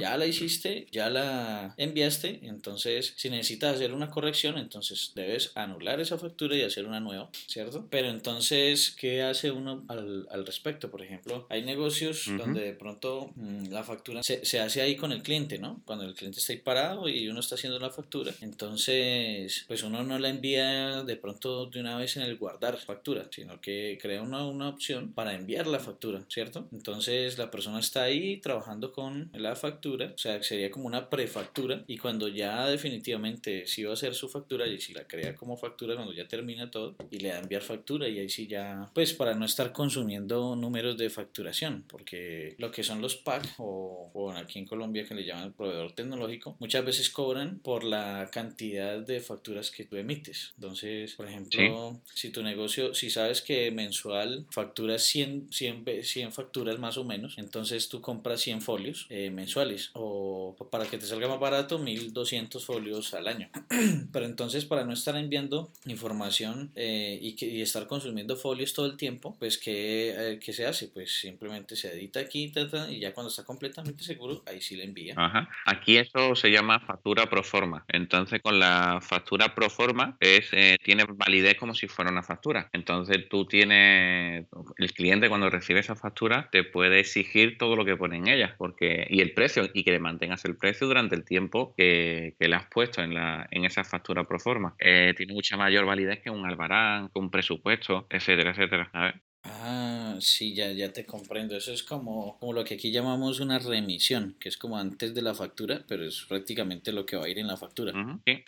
ya 0.00 0.16
la 0.16 0.26
hiciste, 0.26 0.86
ya 0.92 1.10
la 1.10 1.74
enviaste, 1.76 2.40
entonces 2.42 3.14
si 3.16 3.30
necesitas 3.30 3.74
hacer 3.74 3.92
una 3.92 4.10
corrección, 4.10 4.58
entonces 4.58 5.12
debes 5.14 5.52
anular 5.56 6.00
esa 6.00 6.18
factura 6.18 6.56
y 6.56 6.62
hacer 6.62 6.86
una 6.86 7.00
nueva, 7.00 7.30
¿cierto? 7.46 7.88
Pero 7.90 8.08
entonces, 8.08 8.92
¿qué 8.92 9.22
hace 9.22 9.50
uno 9.50 9.84
al, 9.88 10.28
al 10.30 10.46
respecto? 10.46 10.90
Por 10.90 11.02
ejemplo, 11.02 11.46
hay 11.50 11.62
negocios 11.62 12.30
donde 12.38 12.60
de 12.60 12.72
pronto 12.74 13.32
mm, 13.34 13.70
la 13.70 13.82
factura 13.82 14.22
se, 14.22 14.44
se, 14.44 14.60
hace 14.60 14.82
ahí 14.82 14.94
con 14.94 15.10
el 15.10 15.22
cliente, 15.22 15.58
¿no? 15.58 15.82
Cuando 15.84 16.04
el 16.04 16.14
cliente 16.14 16.38
está 16.38 16.52
ahí 16.52 16.60
parado 16.60 17.08
y 17.08 17.28
uno 17.28 17.40
está 17.40 17.56
haciendo 17.56 17.78
la 17.80 17.90
factura, 17.90 18.32
entonces, 18.40 19.64
pues 19.66 19.82
uno 19.82 20.04
no 20.04 20.19
la 20.20 20.28
envía 20.28 21.02
de 21.02 21.16
pronto 21.16 21.66
de 21.66 21.80
una 21.80 21.96
vez 21.96 22.16
en 22.16 22.22
el 22.22 22.36
guardar 22.36 22.76
factura, 22.76 23.28
sino 23.30 23.60
que 23.60 23.98
crea 24.00 24.22
una, 24.22 24.46
una 24.46 24.68
opción 24.68 25.12
para 25.12 25.34
enviar 25.34 25.66
la 25.66 25.80
factura, 25.80 26.24
¿cierto? 26.28 26.68
Entonces 26.72 27.38
la 27.38 27.50
persona 27.50 27.80
está 27.80 28.04
ahí 28.04 28.38
trabajando 28.38 28.92
con 28.92 29.30
la 29.34 29.56
factura, 29.56 30.12
o 30.14 30.18
sea, 30.18 30.42
sería 30.42 30.70
como 30.70 30.86
una 30.86 31.10
prefactura 31.10 31.84
y 31.86 31.98
cuando 31.98 32.28
ya 32.28 32.66
definitivamente 32.66 33.66
sí 33.66 33.84
va 33.84 33.90
a 33.90 33.94
hacer 33.94 34.14
su 34.14 34.28
factura 34.28 34.66
y 34.66 34.80
si 34.80 34.92
la 34.92 35.06
crea 35.06 35.34
como 35.34 35.56
factura 35.56 35.94
cuando 35.94 36.12
ya 36.12 36.28
termina 36.28 36.70
todo 36.70 36.96
y 37.10 37.18
le 37.18 37.30
da 37.30 37.38
enviar 37.38 37.62
factura 37.62 38.08
y 38.08 38.18
ahí 38.18 38.28
sí 38.28 38.46
ya, 38.46 38.90
pues 38.94 39.12
para 39.12 39.34
no 39.34 39.44
estar 39.44 39.72
consumiendo 39.72 40.56
números 40.56 40.96
de 40.96 41.10
facturación, 41.10 41.84
porque 41.88 42.54
lo 42.58 42.70
que 42.70 42.82
son 42.82 43.00
los 43.00 43.16
PAC 43.16 43.54
o, 43.58 44.10
o 44.12 44.32
aquí 44.32 44.58
en 44.58 44.66
Colombia 44.66 45.04
que 45.04 45.14
le 45.14 45.24
llaman 45.24 45.46
el 45.46 45.52
proveedor 45.52 45.92
tecnológico, 45.92 46.56
muchas 46.58 46.84
veces 46.84 47.10
cobran 47.10 47.58
por 47.60 47.84
la 47.84 48.28
cantidad 48.32 48.98
de 48.98 49.20
facturas 49.20 49.70
que 49.70 49.84
tú 49.84 49.96
emites 49.96 50.09
entonces, 50.10 51.14
por 51.14 51.28
ejemplo, 51.28 52.00
si 52.14 52.30
tu 52.30 52.42
negocio, 52.42 52.94
si 52.94 53.10
sabes 53.10 53.42
que 53.42 53.70
mensual 53.70 54.46
facturas 54.50 55.02
100, 55.04 55.48
100, 55.52 55.84
100 56.02 56.32
facturas 56.32 56.78
más 56.78 56.96
o 56.96 57.04
menos, 57.04 57.38
entonces 57.38 57.88
tú 57.88 58.00
compras 58.00 58.40
100 58.40 58.62
folios 58.62 59.06
eh, 59.10 59.30
mensuales 59.30 59.90
o 59.94 60.56
para 60.70 60.86
que 60.86 60.98
te 60.98 61.06
salga 61.06 61.28
más 61.28 61.38
barato 61.38 61.78
1200 61.78 62.64
folios 62.64 63.14
al 63.14 63.28
año. 63.28 63.48
Pero 64.12 64.26
entonces 64.26 64.64
para 64.64 64.84
no 64.84 64.92
estar 64.92 65.16
enviando 65.16 65.70
información 65.86 66.72
eh, 66.74 67.18
y, 67.20 67.36
que, 67.36 67.46
y, 67.46 67.60
estar 67.60 67.86
consumiendo 67.86 68.36
folios 68.36 68.74
todo 68.74 68.86
el 68.86 68.96
tiempo, 68.96 69.36
pues 69.38 69.58
¿qué, 69.58 70.14
eh, 70.16 70.38
¿qué, 70.44 70.52
se 70.52 70.66
hace? 70.66 70.88
Pues 70.88 71.20
simplemente 71.20 71.76
se 71.76 71.92
edita 71.92 72.20
aquí 72.20 72.52
y 72.90 73.00
ya 73.00 73.12
cuando 73.12 73.30
está 73.30 73.44
completamente 73.44 74.02
seguro, 74.04 74.42
ahí 74.46 74.60
sí 74.60 74.76
le 74.76 74.84
envía. 74.84 75.14
Ajá. 75.16 75.48
Aquí 75.66 75.96
eso 75.96 76.34
se 76.34 76.50
llama 76.50 76.80
factura 76.80 77.28
pro 77.28 77.42
forma. 77.42 77.84
Entonces 77.88 78.40
con 78.42 78.58
la 78.58 79.00
factura 79.00 79.54
pro 79.54 79.70
forma 79.70 79.99
eh, 80.20 80.76
tiene 80.82 81.04
validez 81.04 81.56
como 81.56 81.74
si 81.74 81.88
fuera 81.88 82.10
una 82.10 82.22
factura. 82.22 82.68
Entonces 82.72 83.28
tú 83.28 83.46
tienes, 83.46 84.46
el 84.76 84.92
cliente 84.92 85.28
cuando 85.28 85.50
recibe 85.50 85.80
esa 85.80 85.96
factura 85.96 86.48
te 86.50 86.64
puede 86.64 87.00
exigir 87.00 87.58
todo 87.58 87.76
lo 87.76 87.84
que 87.84 87.96
pone 87.96 88.16
en 88.16 88.28
ella 88.28 88.54
porque, 88.58 89.06
y 89.08 89.20
el 89.20 89.32
precio, 89.32 89.68
y 89.72 89.84
que 89.84 89.92
le 89.92 90.00
mantengas 90.00 90.44
el 90.44 90.56
precio 90.56 90.86
durante 90.86 91.14
el 91.14 91.24
tiempo 91.24 91.74
que, 91.76 92.34
que 92.38 92.48
le 92.48 92.56
has 92.56 92.66
puesto 92.66 93.02
en, 93.02 93.14
la, 93.14 93.46
en 93.50 93.64
esa 93.64 93.84
factura 93.84 94.24
pro 94.24 94.38
forma. 94.38 94.74
Eh, 94.78 95.14
tiene 95.16 95.34
mucha 95.34 95.56
mayor 95.56 95.84
validez 95.86 96.20
que 96.20 96.30
un 96.30 96.46
albarán, 96.46 97.08
que 97.08 97.18
un 97.18 97.30
presupuesto, 97.30 98.06
etcétera, 98.10 98.50
etcétera. 98.50 98.90
Ah, 98.92 100.09
sí, 100.20 100.54
ya, 100.54 100.70
ya 100.72 100.92
te 100.92 101.04
comprendo. 101.04 101.56
Eso 101.56 101.72
es 101.72 101.82
como, 101.82 102.38
como 102.38 102.52
lo 102.52 102.64
que 102.64 102.74
aquí 102.74 102.90
llamamos 102.90 103.40
una 103.40 103.58
remisión, 103.58 104.36
que 104.38 104.48
es 104.48 104.56
como 104.56 104.76
antes 104.78 105.14
de 105.14 105.22
la 105.22 105.34
factura, 105.34 105.82
pero 105.86 106.04
es 106.04 106.24
prácticamente 106.28 106.92
lo 106.92 107.06
que 107.06 107.16
va 107.16 107.24
a 107.24 107.28
ir 107.28 107.38
en 107.38 107.46
la 107.46 107.56
factura. 107.56 107.92
sí, 108.26 108.42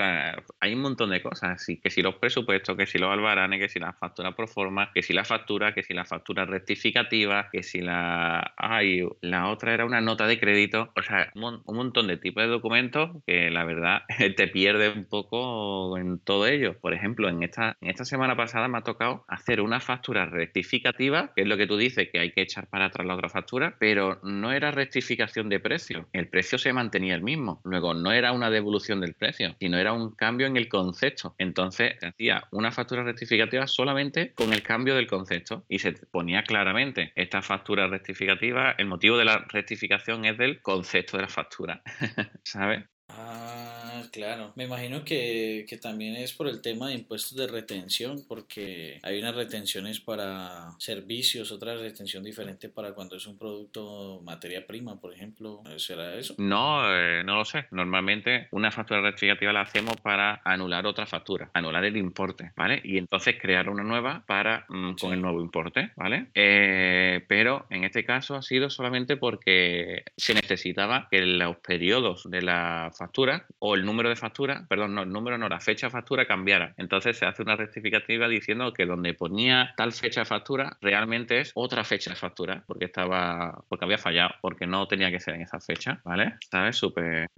hay 0.61 0.75
un 0.75 0.81
montón 0.81 1.11
de 1.11 1.23
cosas, 1.23 1.63
sí, 1.63 1.79
que 1.79 1.91
si 1.91 2.03
los 2.03 2.17
presupuestos, 2.17 2.77
que 2.77 2.87
si 2.87 2.99
los 2.99 3.11
albaranes, 3.11 3.61
que 3.61 3.69
si 3.69 3.79
la 3.79 3.93
factura 3.93 4.35
pro 4.35 4.47
forma, 4.47 4.91
que 4.93 5.03
si 5.03 5.13
la 5.13 5.25
factura, 5.25 5.75
que 5.75 5.83
si 5.83 5.95
la 5.95 6.05
factura 6.05 6.45
rectificativa, 6.45 7.49
que 7.51 7.63
si 7.63 7.81
la... 7.81 8.55
Ay, 8.57 9.03
la 9.21 9.49
otra 9.49 9.75
era 9.75 9.85
una 9.85 10.01
nota 10.01 10.27
de 10.27 10.39
crédito, 10.39 10.93
o 10.97 11.03
sea, 11.03 11.31
un, 11.35 11.63
montón 11.67 12.07
de 12.07 12.17
tipos 12.17 12.43
de 12.43 12.49
documentos 12.49 13.11
que 13.27 13.51
la 13.51 13.65
verdad 13.65 14.03
te 14.37 14.49
pierde 14.49 14.91
un 14.91 15.05
poco 15.05 15.97
en 15.99 16.19
todo 16.19 16.47
ello. 16.47 16.79
Por 16.81 16.95
ejemplo, 16.95 17.29
en 17.29 17.43
esta, 17.43 17.77
en 17.81 17.91
esta 17.91 18.05
semana 18.05 18.37
pasada 18.37 18.69
me 18.69 18.79
ha 18.79 18.83
tocado 18.83 19.25
hacer 19.29 19.61
una 19.61 19.81
factura 19.81 20.27
rectificativa 20.27 21.33
que 21.35 21.43
es 21.43 21.49
lo 21.53 21.59
que 21.59 21.67
tú 21.67 21.77
dices, 21.77 22.09
que 22.11 22.19
hay 22.19 22.33
que 22.33 22.43
echar 22.43 22.69
para 22.69 22.87
atrás 22.87 23.07
la 23.07 23.15
otra 23.15 23.29
factura, 23.29 23.77
pero 23.79 24.21
no 24.23 24.53
era 24.53 24.71
rectificación 24.71 25.49
de 25.49 25.61
precio. 25.61 26.09
El 26.13 26.29
precio 26.29 26.59
se 26.59 26.73
mantenía 26.73 27.15
el 27.15 27.23
mismo. 27.23 27.61
Luego, 27.65 27.95
no 27.95 28.11
era 28.13 28.33
una 28.33 28.51
devolución 28.51 29.01
del 29.01 29.15
precio, 29.15 29.55
sino 29.61 29.79
era 29.79 29.93
un 29.93 30.15
cambio 30.15 30.47
en 30.47 30.57
el 30.57 30.69
concepto. 30.69 31.35
Entonces, 31.39 31.97
se 32.01 32.07
hacía 32.07 32.45
una 32.51 32.73
factura 32.73 33.03
rectificativa 33.03 33.67
solamente 33.67 34.33
con 34.33 34.53
el 34.53 34.63
cambio 34.63 34.95
del 34.95 35.07
concepto 35.07 35.65
y 35.69 35.79
se 35.79 35.93
ponía 35.93 36.43
claramente 36.43 37.13
esta 37.15 37.43
factura 37.43 37.87
rectificativa, 37.87 38.75
el 38.79 38.87
motivo 38.87 39.19
de 39.19 39.25
la 39.25 39.45
rectificación 39.49 40.25
es 40.25 40.39
del 40.39 40.61
concepto 40.63 41.17
de 41.17 41.23
la 41.23 41.29
factura, 41.29 41.83
¿sabes? 42.45 42.85
Ah, 43.09 43.72
claro. 44.13 44.53
Me 44.55 44.65
imagino 44.65 45.05
que, 45.05 45.67
que, 45.69 45.79
también 45.79 46.17
es 46.17 46.33
por 46.33 46.49
el 46.49 46.61
tema 46.61 46.89
de 46.89 46.95
impuestos 46.95 47.37
de 47.37 47.47
retención, 47.47 48.25
porque 48.29 49.01
hay 49.03 49.19
unas 49.19 49.35
retenciones 49.35 50.01
para 50.01 50.73
servicios, 50.79 51.51
otra 51.51 51.75
retención 51.75 52.23
diferente 52.23 52.69
para 52.69 52.93
cuando 52.93 53.17
es 53.17 53.27
un 53.27 53.39
producto 53.39 54.21
materia 54.25 54.67
prima, 54.67 55.01
por 55.01 55.13
ejemplo. 55.13 55.63
¿Será 55.77 56.15
eso? 56.15 56.35
No, 56.39 56.83
eh, 56.95 57.23
no 57.25 57.37
lo 57.37 57.45
sé. 57.45 57.67
Normalmente 57.71 58.49
una 58.51 58.71
factura 58.71 59.01
rectificativa 59.01 59.53
la 59.53 59.63
hacemos 59.63 59.97
para 59.97 60.41
anular 60.45 60.87
otra 60.87 61.07
factura, 61.07 61.51
anular 61.55 61.85
el 61.85 61.97
importe, 61.97 62.53
¿vale? 62.57 62.81
Y 62.85 62.99
entonces 62.99 63.37
crear 63.41 63.69
una 63.69 63.83
nueva 63.83 64.25
para 64.27 64.67
mm, 64.69 64.95
con 64.95 65.13
el 65.13 65.21
nuevo 65.21 65.41
importe, 65.41 65.93
¿vale? 65.97 66.29
Eh, 66.35 67.25
pero 67.29 67.67
en 67.71 67.85
este 67.85 68.05
caso 68.05 68.35
ha 68.35 68.43
sido 68.43 68.71
solamente 68.71 69.17
porque 69.17 70.05
se 70.17 70.35
necesitaba 70.35 71.09
que 71.11 71.23
los 71.23 71.57
periodos 71.59 72.29
de 72.31 72.43
la 72.43 72.91
factura 72.97 73.47
o 73.59 73.75
el 73.75 73.85
número 73.85 74.02
de 74.09 74.17
factura, 74.17 74.67
perdón, 74.69 74.95
no, 74.95 75.03
el 75.03 75.11
número 75.11 75.39
no, 75.39 75.49
la 75.49 75.61
fecha 75.61 75.87
de 75.87 75.93
factura 75.93 76.27
cambiara. 76.27 76.75
Entonces 76.77 77.17
se 77.19 77.27
hace 77.27 77.43
una 77.43 77.57
rectificativa 77.57 78.29
diciendo 78.29 78.73
que 78.73 78.87
donde 78.87 79.15
ponía 79.15 79.75
tal 79.77 79.93
fecha 79.93 80.21
de 80.21 80.27
factura 80.27 80.77
realmente 80.81 81.41
es 81.41 81.53
otra 81.55 81.85
fecha 81.85 82.11
de 82.11 82.17
factura 82.17 82.65
porque 82.67 82.87
estaba, 82.87 83.65
porque 83.69 83.85
había 83.85 83.99
fallado, 83.99 84.35
porque 84.41 84.67
no 84.67 84.87
tenía 84.87 85.11
que 85.11 85.21
ser 85.21 85.35
en 85.35 85.43
esa 85.43 85.61
fecha, 85.61 86.01
¿vale? 86.05 86.35
¿Sabes? 86.51 86.77
Súper, 86.77 87.29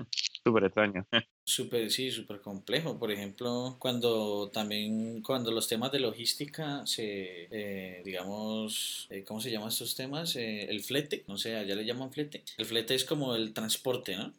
súper 0.42 0.64
extraño. 0.64 1.06
Súper, 1.47 1.90
sí, 1.90 2.11
súper 2.11 2.40
complejo. 2.40 2.99
Por 2.99 3.12
ejemplo, 3.12 3.76
cuando 3.78 4.50
también, 4.52 5.23
cuando 5.23 5.50
los 5.50 5.68
temas 5.68 5.92
de 5.92 6.00
logística 6.00 6.87
se, 6.87 7.49
eh, 7.50 8.02
digamos, 8.04 9.06
eh, 9.11 9.25
¿cómo 9.25 9.40
se 9.40 9.50
llaman 9.50 9.68
estos 9.68 9.94
temas? 9.94 10.37
Eh, 10.37 10.64
el 10.71 10.80
flete, 10.83 11.25
no 11.28 11.37
sé, 11.37 11.56
allá 11.56 11.75
le 11.75 11.85
llaman 11.85 12.11
flete. 12.11 12.42
El 12.56 12.64
flete 12.64 12.94
es 12.94 13.04
como 13.04 13.35
el 13.35 13.52
transporte, 13.52 14.16
¿no? 14.16 14.33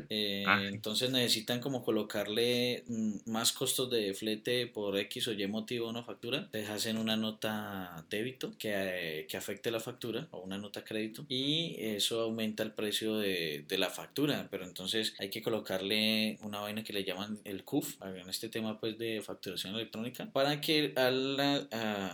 Ah, 0.48 0.62
entonces 0.66 1.12
necesitan 1.12 1.60
como 1.60 1.84
colocarle 2.16 2.84
mm, 2.88 3.30
más 3.32 3.52
costos 3.52 3.90
de 3.90 4.14
flete 4.14 4.68
por 4.68 4.98
X 4.98 5.28
o 5.28 5.34
Y 5.34 5.48
motivo 5.48 5.88
a 5.88 5.90
una 5.90 6.04
factura. 6.04 6.50
Te 6.50 6.66
hacen 6.66 6.98
una 6.98 7.18
nota 7.18 8.06
débito 8.10 8.54
que, 8.58 9.26
que 9.30 9.38
afecte 9.38 9.70
la 9.72 9.80
factura 9.80 10.28
o 10.32 10.40
una 10.40 10.58
nota 10.58 10.84
crédito 10.84 11.26
y 11.28 11.76
eso 11.80 12.22
aumenta 12.22 12.64
el 12.64 12.72
precio 12.72 13.18
de, 13.18 13.66
de 13.68 13.78
la 13.78 13.90
factura. 13.90 14.48
Pero 14.50 14.64
entonces 14.64 15.14
hay 15.20 15.30
que 15.30 15.42
colocarle 15.42 16.38
una 16.42 16.62
vaina 16.62 16.84
que 16.84 16.94
le 16.94 17.04
llaman 17.04 17.40
el 17.44 17.64
CUF, 17.64 18.02
en 18.02 18.30
este 18.30 18.50
tema 18.50 18.80
pues 18.80 18.98
de 18.98 19.22
facturación 19.22 19.76
electrónica, 19.76 20.30
para 20.32 20.62
que 20.62 20.94
a 20.96 21.12
la, 21.12 21.68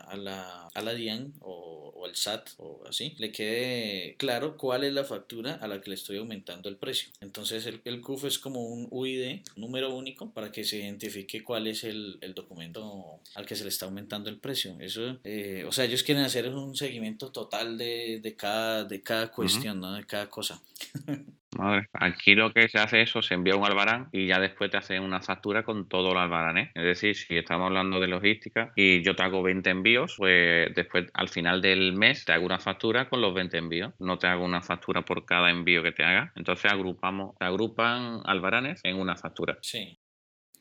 a, 0.08 0.17
la, 0.17 0.67
a 0.74 0.81
la 0.81 0.93
DIAN 0.93 1.34
o, 1.41 1.93
o, 1.96 2.05
el 2.08 2.15
SAT 2.15 2.50
o 2.58 2.81
así 2.88 3.13
le 3.20 3.31
quede 3.31 4.15
claro 4.17 4.58
cuál 4.58 4.84
es 4.84 4.93
la 4.93 5.03
factura 5.03 5.53
a 5.53 5.67
la 5.67 5.79
que 5.79 5.91
le 5.91 5.96
estoy 5.96 6.17
aumentando 6.17 6.70
el 6.70 6.77
precio. 6.77 7.10
Entonces 7.22 7.65
el, 7.67 7.81
el 7.86 8.01
CUF 8.01 8.25
es 8.25 8.39
como 8.39 8.65
un 8.65 8.88
UID, 8.89 9.41
número 9.55 9.80
único, 9.89 10.31
para 10.31 10.51
que 10.51 10.63
se 10.63 10.77
identifique 10.77 11.43
cuál 11.43 11.67
es 11.67 11.83
el, 11.83 12.19
el 12.21 12.33
documento 12.33 13.19
al 13.35 13.45
que 13.45 13.55
se 13.55 13.63
le 13.63 13.69
está 13.69 13.85
aumentando 13.85 14.29
el 14.29 14.38
precio. 14.38 14.77
Eso, 14.79 15.19
eh, 15.23 15.65
o 15.67 15.71
sea, 15.71 15.85
ellos 15.85 16.03
quieren 16.03 16.23
hacer 16.23 16.47
un 16.50 16.75
seguimiento 16.75 17.31
total 17.31 17.77
de, 17.77 18.19
de 18.21 18.35
cada, 18.35 18.83
de 18.85 19.01
cada 19.01 19.31
cuestión, 19.31 19.79
¿no? 19.79 19.93
de 19.93 20.05
cada 20.05 20.29
cosa. 20.29 20.61
Madre, 21.58 21.88
aquí 21.93 22.34
lo 22.36 22.53
que 22.53 22.70
se 22.70 22.79
hace 22.79 23.01
es 23.01 23.10
eso, 23.10 23.22
se 23.22 23.34
envía 23.34 23.55
un 23.58 23.65
albarán 23.65 24.08
y 24.13 24.25
ya 24.27 24.39
después 24.39 24.72
te 24.72 24.77
hacen 24.77 25.03
una 25.03 25.22
factura 25.22 25.63
con 25.63 25.88
todo 25.89 26.12
el 26.13 26.17
albarán. 26.17 26.58
Es 26.74 26.84
decir, 26.84 27.15
si 27.15 27.38
estamos 27.38 27.67
hablando 27.67 28.00
de 28.00 28.08
logística 28.08 28.72
y 28.75 29.03
yo 29.03 29.15
te 29.17 29.24
hago 29.24 29.43
20 29.43 29.70
envíos, 29.70 30.15
pues 30.17 30.74
después 30.74 31.08
al 31.13 31.27
final 31.27 31.62
del 31.62 31.93
mes 31.93 32.24
te 32.24 32.31
hago 32.31 32.46
una 32.46 32.60
factura 32.60 33.10
con 33.10 33.20
los 33.22 33.34
20 33.34 33.58
envíos. 33.58 33.93
No 34.00 34.17
te 34.17 34.27
hago 34.27 34.46
una 34.46 34.62
factura 34.62 35.01
por 35.03 35.25
cada 35.25 35.50
envío 35.51 35.84
que 35.84 35.91
te 35.91 36.03
haga. 36.05 36.31
Entonces 36.36 36.72
agrupamos, 36.72 37.36
te 37.38 37.46
agrupan 37.46 38.22
albaranes 38.25 38.79
en 38.84 38.98
una 38.98 39.17
factura. 39.17 39.58
Sí. 39.62 40.00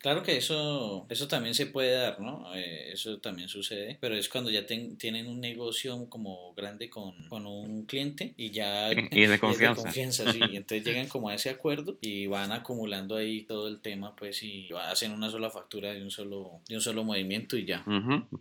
Claro 0.00 0.22
que 0.22 0.38
eso, 0.38 1.06
eso 1.10 1.28
también 1.28 1.54
se 1.54 1.66
puede 1.66 1.92
dar, 1.92 2.20
¿no? 2.20 2.54
Eh, 2.54 2.90
eso 2.92 3.18
también 3.18 3.48
sucede, 3.48 3.98
pero 4.00 4.14
es 4.14 4.30
cuando 4.30 4.50
ya 4.50 4.64
tienen 4.64 5.26
un 5.26 5.40
negocio 5.40 6.08
como 6.08 6.54
grande 6.54 6.88
con, 6.88 7.12
con 7.28 7.46
un 7.46 7.84
cliente 7.84 8.32
y 8.38 8.50
ya... 8.50 8.90
Y 8.92 8.94
de 9.26 9.38
confianza. 9.38 9.82
de 9.82 9.84
confianza, 9.84 10.32
sí. 10.32 10.40
Entonces 10.52 10.86
llegan 10.86 11.06
como 11.06 11.28
a 11.28 11.34
ese 11.34 11.50
acuerdo 11.50 11.98
y 12.00 12.26
van 12.26 12.50
acumulando 12.50 13.14
ahí 13.14 13.42
todo 13.42 13.68
el 13.68 13.82
tema, 13.82 14.16
pues, 14.16 14.42
y 14.42 14.70
hacen 14.88 15.12
una 15.12 15.28
sola 15.28 15.50
factura 15.50 15.92
de 15.92 16.02
un 16.02 16.10
solo, 16.10 16.60
de 16.66 16.76
un 16.76 16.80
solo 16.80 17.04
movimiento 17.04 17.58
y 17.58 17.66
ya. 17.66 17.84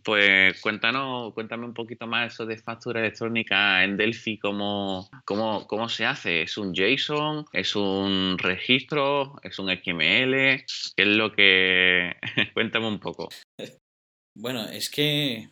Pues 0.04 0.62
cuéntanos, 0.62 1.34
cuéntame 1.34 1.66
un 1.66 1.74
poquito 1.74 2.08
más 2.08 2.34
eso 2.34 2.46
de 2.46 2.58
factura 2.58 3.01
electrónica 3.01 3.84
en 3.84 3.98
Delphi, 3.98 4.38
cómo, 4.38 5.10
cómo, 5.25 5.68
cómo 5.68 5.89
se 5.89 6.06
hace. 6.06 6.44
¿Es 6.44 6.58
un 6.58 6.74
JSON? 6.74 7.46
¿Es 7.51 7.75
un 7.75 8.38
registro? 8.38 9.36
¿Es 9.44 9.60
un 9.60 9.68
XML? 9.68 10.63
¿Qué 10.96 11.04
es 11.04 11.08
lo 11.08 11.34
que 11.34 11.49
cuéntame 12.53 12.88
un 12.88 13.00
poco. 13.00 13.29
Bueno, 14.36 14.65
es 14.68 14.89
que 14.89 15.50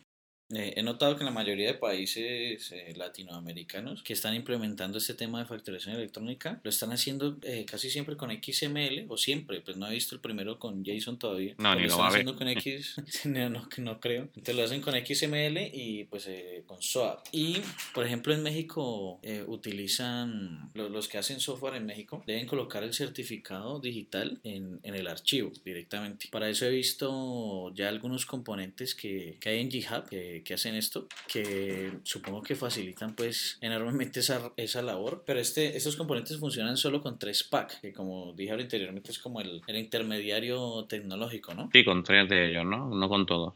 eh, 0.50 0.72
he 0.76 0.82
notado 0.82 1.14
que 1.14 1.20
en 1.20 1.26
la 1.26 1.32
mayoría 1.32 1.66
de 1.66 1.74
países 1.74 2.72
eh, 2.72 2.94
latinoamericanos 2.96 4.02
que 4.02 4.14
están 4.14 4.34
implementando 4.34 4.96
este 4.96 5.12
tema 5.12 5.40
de 5.40 5.44
facturación 5.44 5.94
electrónica 5.94 6.58
lo 6.62 6.70
están 6.70 6.90
haciendo 6.90 7.36
eh, 7.42 7.66
casi 7.66 7.90
siempre 7.90 8.16
con 8.16 8.30
XML 8.30 9.04
o 9.08 9.18
siempre, 9.18 9.60
pues 9.60 9.76
no 9.76 9.86
he 9.88 9.92
visto 9.92 10.14
el 10.14 10.22
primero 10.22 10.58
con 10.58 10.82
JSON 10.82 11.18
todavía. 11.18 11.54
No, 11.58 11.74
ni 11.74 11.82
lo, 11.82 11.88
están 11.88 12.06
haciendo 12.06 12.34
con 12.34 12.48
X, 12.48 12.96
no, 13.26 13.50
no, 13.50 13.68
no, 13.76 14.00
creo. 14.00 14.22
Entonces 14.22 14.56
lo 14.56 14.64
hacen 14.64 14.80
con 14.80 14.94
XML 14.94 15.70
y 15.70 16.04
pues 16.04 16.30
con 16.66 16.80
SOAP. 16.80 17.26
Y 17.32 17.58
por 17.92 18.06
ejemplo 18.06 18.32
en 18.32 18.42
México 18.42 19.20
utilizan, 19.46 20.70
los, 20.72 21.08
que 21.08 21.18
hacen 21.18 21.40
software 21.40 21.74
en 21.74 21.84
México 21.84 22.22
deben 22.26 22.46
colocar 22.46 22.82
el 22.84 22.94
certificado 22.94 23.80
digital 23.80 24.40
en, 24.44 24.80
en, 24.82 24.94
el 24.94 25.08
archivo 25.08 25.52
directamente. 25.62 26.28
Para 26.30 26.48
eso 26.48 26.64
he 26.64 26.70
visto 26.70 27.70
ya 27.74 27.90
algunos 27.90 28.24
componentes 28.24 28.94
que, 28.94 29.36
que 29.40 29.50
hay 29.50 29.60
en 29.60 29.70
GitHub 29.70 30.08
que 30.08 30.37
que, 30.42 30.54
hacen 30.54 30.74
esto, 30.74 31.06
que 31.26 31.92
supongo 32.02 32.42
que 32.42 32.54
facilitan 32.54 33.14
pues 33.14 33.58
enormemente 33.60 34.20
esa, 34.20 34.52
esa 34.56 34.82
labor, 34.82 35.22
pero 35.26 35.40
este, 35.40 35.76
estos 35.76 35.96
componentes 35.96 36.38
funcionan 36.38 36.76
solo 36.76 37.00
con 37.00 37.18
tres 37.18 37.44
pack, 37.44 37.80
que 37.80 37.92
como 37.92 38.32
dije 38.34 38.52
anteriormente 38.52 39.12
es 39.12 39.18
como 39.18 39.40
el, 39.40 39.62
el 39.66 39.76
intermediario 39.76 40.86
tecnológico, 40.88 41.54
¿no? 41.54 41.70
Sí, 41.72 41.84
con 41.84 42.02
tres 42.02 42.28
de 42.28 42.50
ellos, 42.50 42.64
¿no? 42.64 42.88
No 42.88 43.08
con 43.08 43.26
todos. 43.26 43.54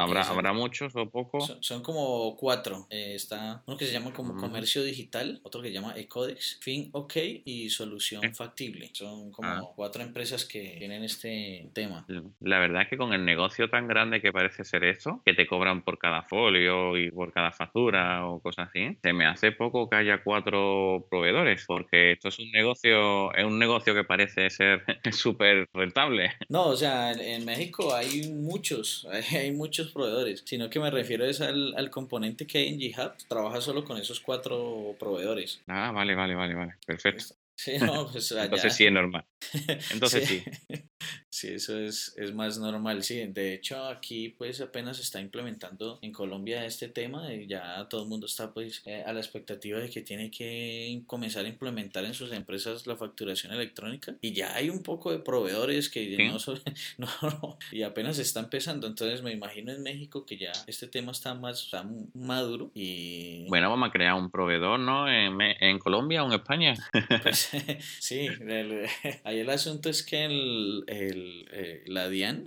¿Habrá, 0.00 0.22
¿Habrá 0.22 0.52
muchos 0.54 0.96
o 0.96 1.10
pocos? 1.10 1.58
Son, 1.60 1.82
como 1.82 2.34
cuatro. 2.36 2.86
Eh, 2.88 3.14
está 3.14 3.62
uno 3.66 3.76
que 3.76 3.84
se 3.84 3.92
llama 3.92 4.12
como 4.12 4.34
Comercio 4.36 4.82
Digital, 4.82 5.40
otro 5.42 5.60
que 5.60 5.68
se 5.68 5.74
llama 5.74 5.94
Ecodex, 5.96 6.58
Fin 6.62 6.88
OK 6.92 7.16
y 7.44 7.68
Solución 7.68 8.22
Factible. 8.34 8.90
Son 8.94 9.30
como 9.30 9.48
ah. 9.48 9.72
cuatro 9.76 10.02
empresas 10.02 10.46
que 10.46 10.76
tienen 10.78 11.04
este 11.04 11.70
tema. 11.74 12.06
La 12.40 12.58
verdad 12.58 12.82
es 12.82 12.88
que 12.88 12.96
con 12.96 13.12
el 13.12 13.24
negocio 13.26 13.68
tan 13.68 13.86
grande 13.86 14.22
que 14.22 14.32
parece 14.32 14.64
ser 14.64 14.84
eso, 14.84 15.20
que 15.24 15.34
te 15.34 15.46
cobran 15.46 15.82
por 15.82 15.98
cada 15.98 16.22
folio 16.22 16.96
y 16.96 17.10
por 17.10 17.32
cada 17.32 17.52
factura 17.52 18.26
o 18.26 18.40
cosas 18.40 18.68
así, 18.68 18.96
se 19.02 19.12
me 19.12 19.26
hace 19.26 19.52
poco 19.52 19.90
que 19.90 19.96
haya 19.96 20.22
cuatro 20.22 21.06
proveedores, 21.10 21.64
porque 21.66 22.12
esto 22.12 22.28
es 22.28 22.38
un 22.38 22.50
negocio, 22.52 23.34
es 23.34 23.44
un 23.44 23.58
negocio 23.58 23.94
que 23.94 24.04
parece 24.04 24.48
ser 24.48 24.82
súper 25.12 25.68
rentable. 25.74 26.32
No, 26.48 26.68
o 26.68 26.76
sea, 26.76 27.12
en, 27.12 27.20
en 27.20 27.44
México 27.44 27.94
hay 27.94 28.30
muchos, 28.32 29.06
hay 29.32 29.52
muchos 29.52 29.89
proveedores, 29.90 30.42
sino 30.46 30.70
que 30.70 30.80
me 30.80 30.90
refiero 30.90 31.24
es 31.24 31.40
al, 31.40 31.74
al 31.76 31.90
componente 31.90 32.46
que 32.46 32.58
hay 32.58 32.68
en 32.68 32.78
GitHub, 32.78 33.12
trabaja 33.28 33.60
solo 33.60 33.84
con 33.84 33.98
esos 33.98 34.20
cuatro 34.20 34.96
proveedores. 34.98 35.60
Ah, 35.66 35.92
vale, 35.92 36.14
vale, 36.14 36.34
vale, 36.34 36.54
vale, 36.54 36.74
perfecto. 36.86 37.34
Sí, 37.56 37.76
no, 37.78 38.08
pues 38.10 38.32
Entonces 38.32 38.74
sí 38.74 38.86
es 38.86 38.92
normal. 38.92 39.26
Entonces 39.92 40.26
sí. 40.26 40.42
sí. 40.68 40.74
eso 41.30 41.78
es, 41.78 42.14
es 42.16 42.34
más 42.34 42.58
normal. 42.58 43.02
Sí, 43.02 43.24
de 43.26 43.54
hecho 43.54 43.84
aquí 43.84 44.30
pues 44.30 44.60
apenas 44.60 44.96
se 44.96 45.02
está 45.02 45.20
implementando 45.20 45.98
en 46.02 46.12
Colombia 46.12 46.64
este 46.64 46.88
tema 46.88 47.32
y 47.32 47.46
ya 47.46 47.86
todo 47.88 48.02
el 48.02 48.08
mundo 48.08 48.26
está 48.26 48.52
pues 48.52 48.82
eh, 48.84 49.02
a 49.06 49.12
la 49.12 49.20
expectativa 49.20 49.78
de 49.78 49.90
que 49.90 50.02
tiene 50.02 50.30
que 50.30 51.02
comenzar 51.06 51.44
a 51.44 51.48
implementar 51.48 52.04
en 52.04 52.14
sus 52.14 52.32
empresas 52.32 52.86
la 52.86 52.96
facturación 52.96 53.52
electrónica 53.52 54.16
y 54.20 54.32
ya 54.32 54.54
hay 54.54 54.70
un 54.70 54.82
poco 54.82 55.12
de 55.12 55.20
proveedores 55.20 55.88
que 55.88 56.10
no, 56.98 57.08
no, 57.22 57.58
y 57.72 57.82
apenas 57.82 58.18
está 58.18 58.40
empezando. 58.40 58.86
Entonces 58.86 59.22
me 59.22 59.32
imagino 59.32 59.72
en 59.72 59.82
México 59.82 60.26
que 60.26 60.36
ya 60.36 60.52
este 60.66 60.86
tema 60.88 61.12
está 61.12 61.34
más 61.34 61.64
está 61.64 61.88
maduro 62.14 62.70
y... 62.74 63.46
Bueno, 63.48 63.70
vamos 63.70 63.88
a 63.88 63.92
crear 63.92 64.14
un 64.14 64.30
proveedor, 64.30 64.80
¿no? 64.80 65.08
En, 65.08 65.40
en 65.40 65.78
Colombia 65.78 66.24
o 66.24 66.26
en 66.26 66.32
España. 66.32 66.74
Pues, 67.22 67.50
sí, 68.00 68.28
ahí 69.24 69.38
el 69.38 69.50
asunto 69.50 69.88
es 69.88 70.02
que 70.02 70.24
el, 70.24 70.84
el 70.86 71.19
eh, 71.50 71.84
la 71.86 72.08
DIAN 72.08 72.46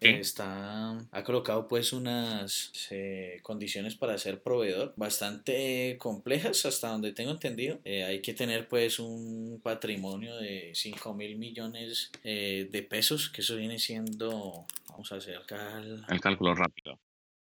está, 0.00 0.98
ha 1.10 1.24
colocado 1.24 1.68
pues 1.68 1.92
unas 1.92 2.72
eh, 2.90 3.38
condiciones 3.42 3.94
para 3.94 4.18
ser 4.18 4.42
proveedor 4.42 4.94
bastante 4.96 5.96
complejas 5.98 6.64
hasta 6.66 6.88
donde 6.88 7.12
tengo 7.12 7.30
entendido. 7.30 7.80
Eh, 7.84 8.04
hay 8.04 8.20
que 8.22 8.34
tener 8.34 8.68
pues 8.68 8.98
un 8.98 9.60
patrimonio 9.62 10.36
de 10.36 10.72
5 10.74 11.14
mil 11.14 11.36
millones 11.36 12.10
de 12.22 12.86
pesos, 12.88 13.30
que 13.30 13.40
eso 13.40 13.56
viene 13.56 13.78
siendo, 13.78 14.66
vamos 14.88 15.12
a 15.12 15.16
hacer 15.16 15.40
el 16.08 16.20
cálculo 16.20 16.54
rápido. 16.54 16.98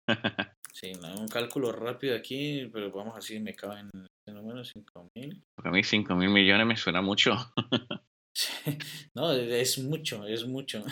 Sí, 0.74 0.90
un 1.16 1.28
cálculo 1.28 1.70
rápido 1.70 2.16
aquí, 2.16 2.68
pero 2.72 2.90
vamos 2.90 3.14
así, 3.16 3.38
me 3.38 3.54
caben 3.54 3.88
este 3.94 4.32
número, 4.32 4.64
5 4.64 5.10
mil. 5.14 5.40
Porque 5.54 5.68
a 5.68 5.70
mí 5.70 5.84
5 5.84 6.16
mil 6.16 6.30
millones 6.30 6.66
me 6.66 6.76
suena 6.76 7.00
mucho. 7.00 7.36
no, 9.14 9.32
es 9.32 9.78
mucho, 9.78 10.26
es 10.26 10.44
mucho. 10.46 10.84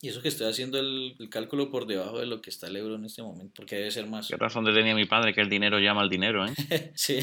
Y 0.01 0.09
eso 0.09 0.23
que 0.23 0.29
estoy 0.29 0.49
haciendo 0.49 0.79
el, 0.79 1.15
cálculo 1.29 1.71
por 1.71 1.87
debajo 1.87 2.19
de 2.19 2.25
lo 2.25 2.41
que 2.41 2.49
está 2.49 2.69
el 2.69 2.77
euro 2.77 2.95
en 2.95 3.05
este 3.05 3.23
momento, 3.23 3.53
porque 3.57 3.77
debe 3.77 3.91
ser 3.91 4.07
más. 4.07 4.29
¿Qué 4.29 4.39
razón 4.39 4.65
tenía 4.65 4.95
mi 4.95 5.05
padre 5.05 5.35
que 5.35 5.43
el 5.43 5.51
dinero 5.51 5.79
llama 5.79 6.01
al 6.01 6.09
dinero, 6.09 6.47
eh? 6.47 6.55
sí. 6.95 7.21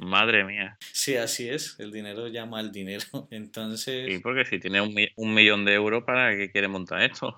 Madre 0.00 0.44
mía. 0.44 0.78
Sí, 0.92 1.16
así 1.16 1.48
es, 1.48 1.74
el 1.80 1.90
dinero 1.90 2.28
llama 2.28 2.60
al 2.60 2.70
dinero. 2.70 3.04
Entonces... 3.32 4.06
Sí, 4.08 4.20
porque 4.20 4.44
si 4.44 4.60
tiene 4.60 4.80
un, 4.80 4.94
un 5.16 5.34
millón 5.34 5.64
de 5.64 5.74
euros, 5.74 6.04
¿para 6.04 6.36
qué 6.36 6.52
quiere 6.52 6.68
montar 6.68 7.02
esto? 7.02 7.36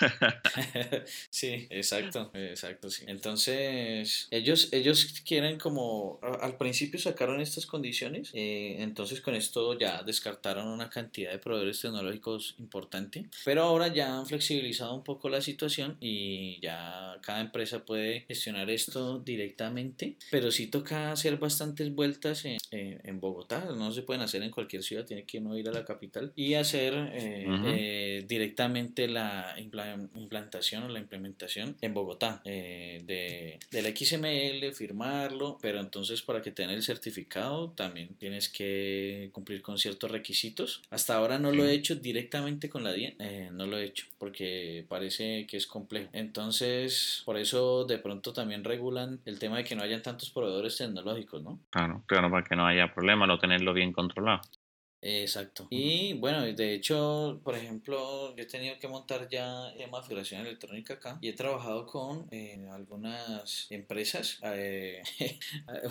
sí, 1.30 1.66
exacto, 1.70 2.30
exacto, 2.34 2.90
sí. 2.90 3.04
Entonces, 3.08 4.28
ellos, 4.30 4.68
ellos 4.72 5.22
quieren 5.26 5.58
como... 5.58 6.20
Al 6.42 6.58
principio 6.58 7.00
sacaron 7.00 7.40
estas 7.40 7.64
condiciones, 7.64 8.30
eh, 8.34 8.76
entonces 8.80 9.22
con 9.22 9.34
esto 9.34 9.78
ya 9.78 10.02
descartaron 10.02 10.65
una 10.72 10.90
cantidad 10.90 11.32
de 11.32 11.38
proveedores 11.38 11.80
tecnológicos 11.80 12.54
importante, 12.58 13.26
pero 13.44 13.62
ahora 13.62 13.88
ya 13.88 14.18
han 14.18 14.26
flexibilizado 14.26 14.94
un 14.94 15.04
poco 15.04 15.28
la 15.28 15.40
situación 15.40 15.96
y 16.00 16.60
ya 16.60 17.18
cada 17.22 17.40
empresa 17.40 17.84
puede 17.84 18.22
gestionar 18.22 18.70
esto 18.70 19.18
directamente, 19.18 20.16
pero 20.30 20.50
sí 20.50 20.66
toca 20.68 21.12
hacer 21.12 21.36
bastantes 21.36 21.94
vueltas 21.94 22.44
en, 22.44 22.58
en, 22.70 23.20
Bogotá, 23.20 23.64
no 23.76 23.92
se 23.92 24.02
pueden 24.02 24.22
hacer 24.22 24.42
en 24.42 24.50
cualquier 24.50 24.82
ciudad, 24.82 25.04
tiene 25.04 25.24
que 25.24 25.38
uno 25.38 25.56
ir 25.56 25.68
a 25.68 25.72
la 25.72 25.84
capital 25.84 26.32
y 26.36 26.54
hacer 26.54 26.94
eh, 27.12 27.46
eh, 27.66 28.24
directamente 28.28 29.08
la 29.08 29.54
implantación 29.58 30.84
o 30.84 30.88
la 30.88 30.98
implementación 30.98 31.76
en 31.80 31.94
Bogotá 31.94 32.42
eh, 32.44 33.02
de, 33.04 33.58
del 33.70 33.96
XML, 33.96 34.72
firmarlo, 34.74 35.58
pero 35.60 35.80
entonces 35.80 36.22
para 36.22 36.42
que 36.42 36.50
tenga 36.50 36.72
el 36.72 36.82
certificado 36.82 37.70
también 37.70 38.08
tienes 38.18 38.48
que 38.48 39.30
cumplir 39.32 39.62
con 39.62 39.78
ciertos 39.78 40.10
requisitos. 40.10 40.55
Hasta 40.90 41.16
ahora 41.16 41.38
no 41.38 41.52
lo 41.52 41.64
he 41.64 41.72
hecho 41.72 41.96
directamente 41.96 42.68
con 42.68 42.84
la 42.84 42.92
DIA, 42.92 43.14
eh, 43.18 43.50
no 43.52 43.66
lo 43.66 43.78
he 43.78 43.84
hecho 43.84 44.06
porque 44.18 44.84
parece 44.88 45.46
que 45.46 45.56
es 45.56 45.66
complejo. 45.66 46.08
Entonces, 46.12 47.22
por 47.24 47.36
eso 47.36 47.84
de 47.84 47.98
pronto 47.98 48.32
también 48.32 48.64
regulan 48.64 49.20
el 49.24 49.38
tema 49.38 49.58
de 49.58 49.64
que 49.64 49.76
no 49.76 49.82
hayan 49.82 50.02
tantos 50.02 50.30
proveedores 50.30 50.76
tecnológicos, 50.76 51.42
¿no? 51.42 51.60
Claro, 51.70 52.02
claro, 52.06 52.30
para 52.30 52.44
que 52.44 52.56
no 52.56 52.66
haya 52.66 52.92
problema, 52.92 53.26
no 53.26 53.38
tenerlo 53.38 53.72
bien 53.72 53.92
controlado. 53.92 54.40
Exacto. 55.02 55.66
Y 55.70 56.14
bueno, 56.14 56.42
de 56.42 56.74
hecho, 56.74 57.40
por 57.44 57.54
ejemplo, 57.54 58.34
yo 58.34 58.42
he 58.42 58.46
tenido 58.46 58.78
que 58.78 58.88
montar 58.88 59.28
ya 59.28 59.72
tema 59.76 60.02
figuración 60.02 60.40
electrónica 60.40 60.94
acá 60.94 61.18
y 61.20 61.28
he 61.28 61.32
trabajado 61.32 61.86
con 61.86 62.26
eh, 62.30 62.66
algunas 62.72 63.66
empresas. 63.70 64.38
Eh, 64.58 65.02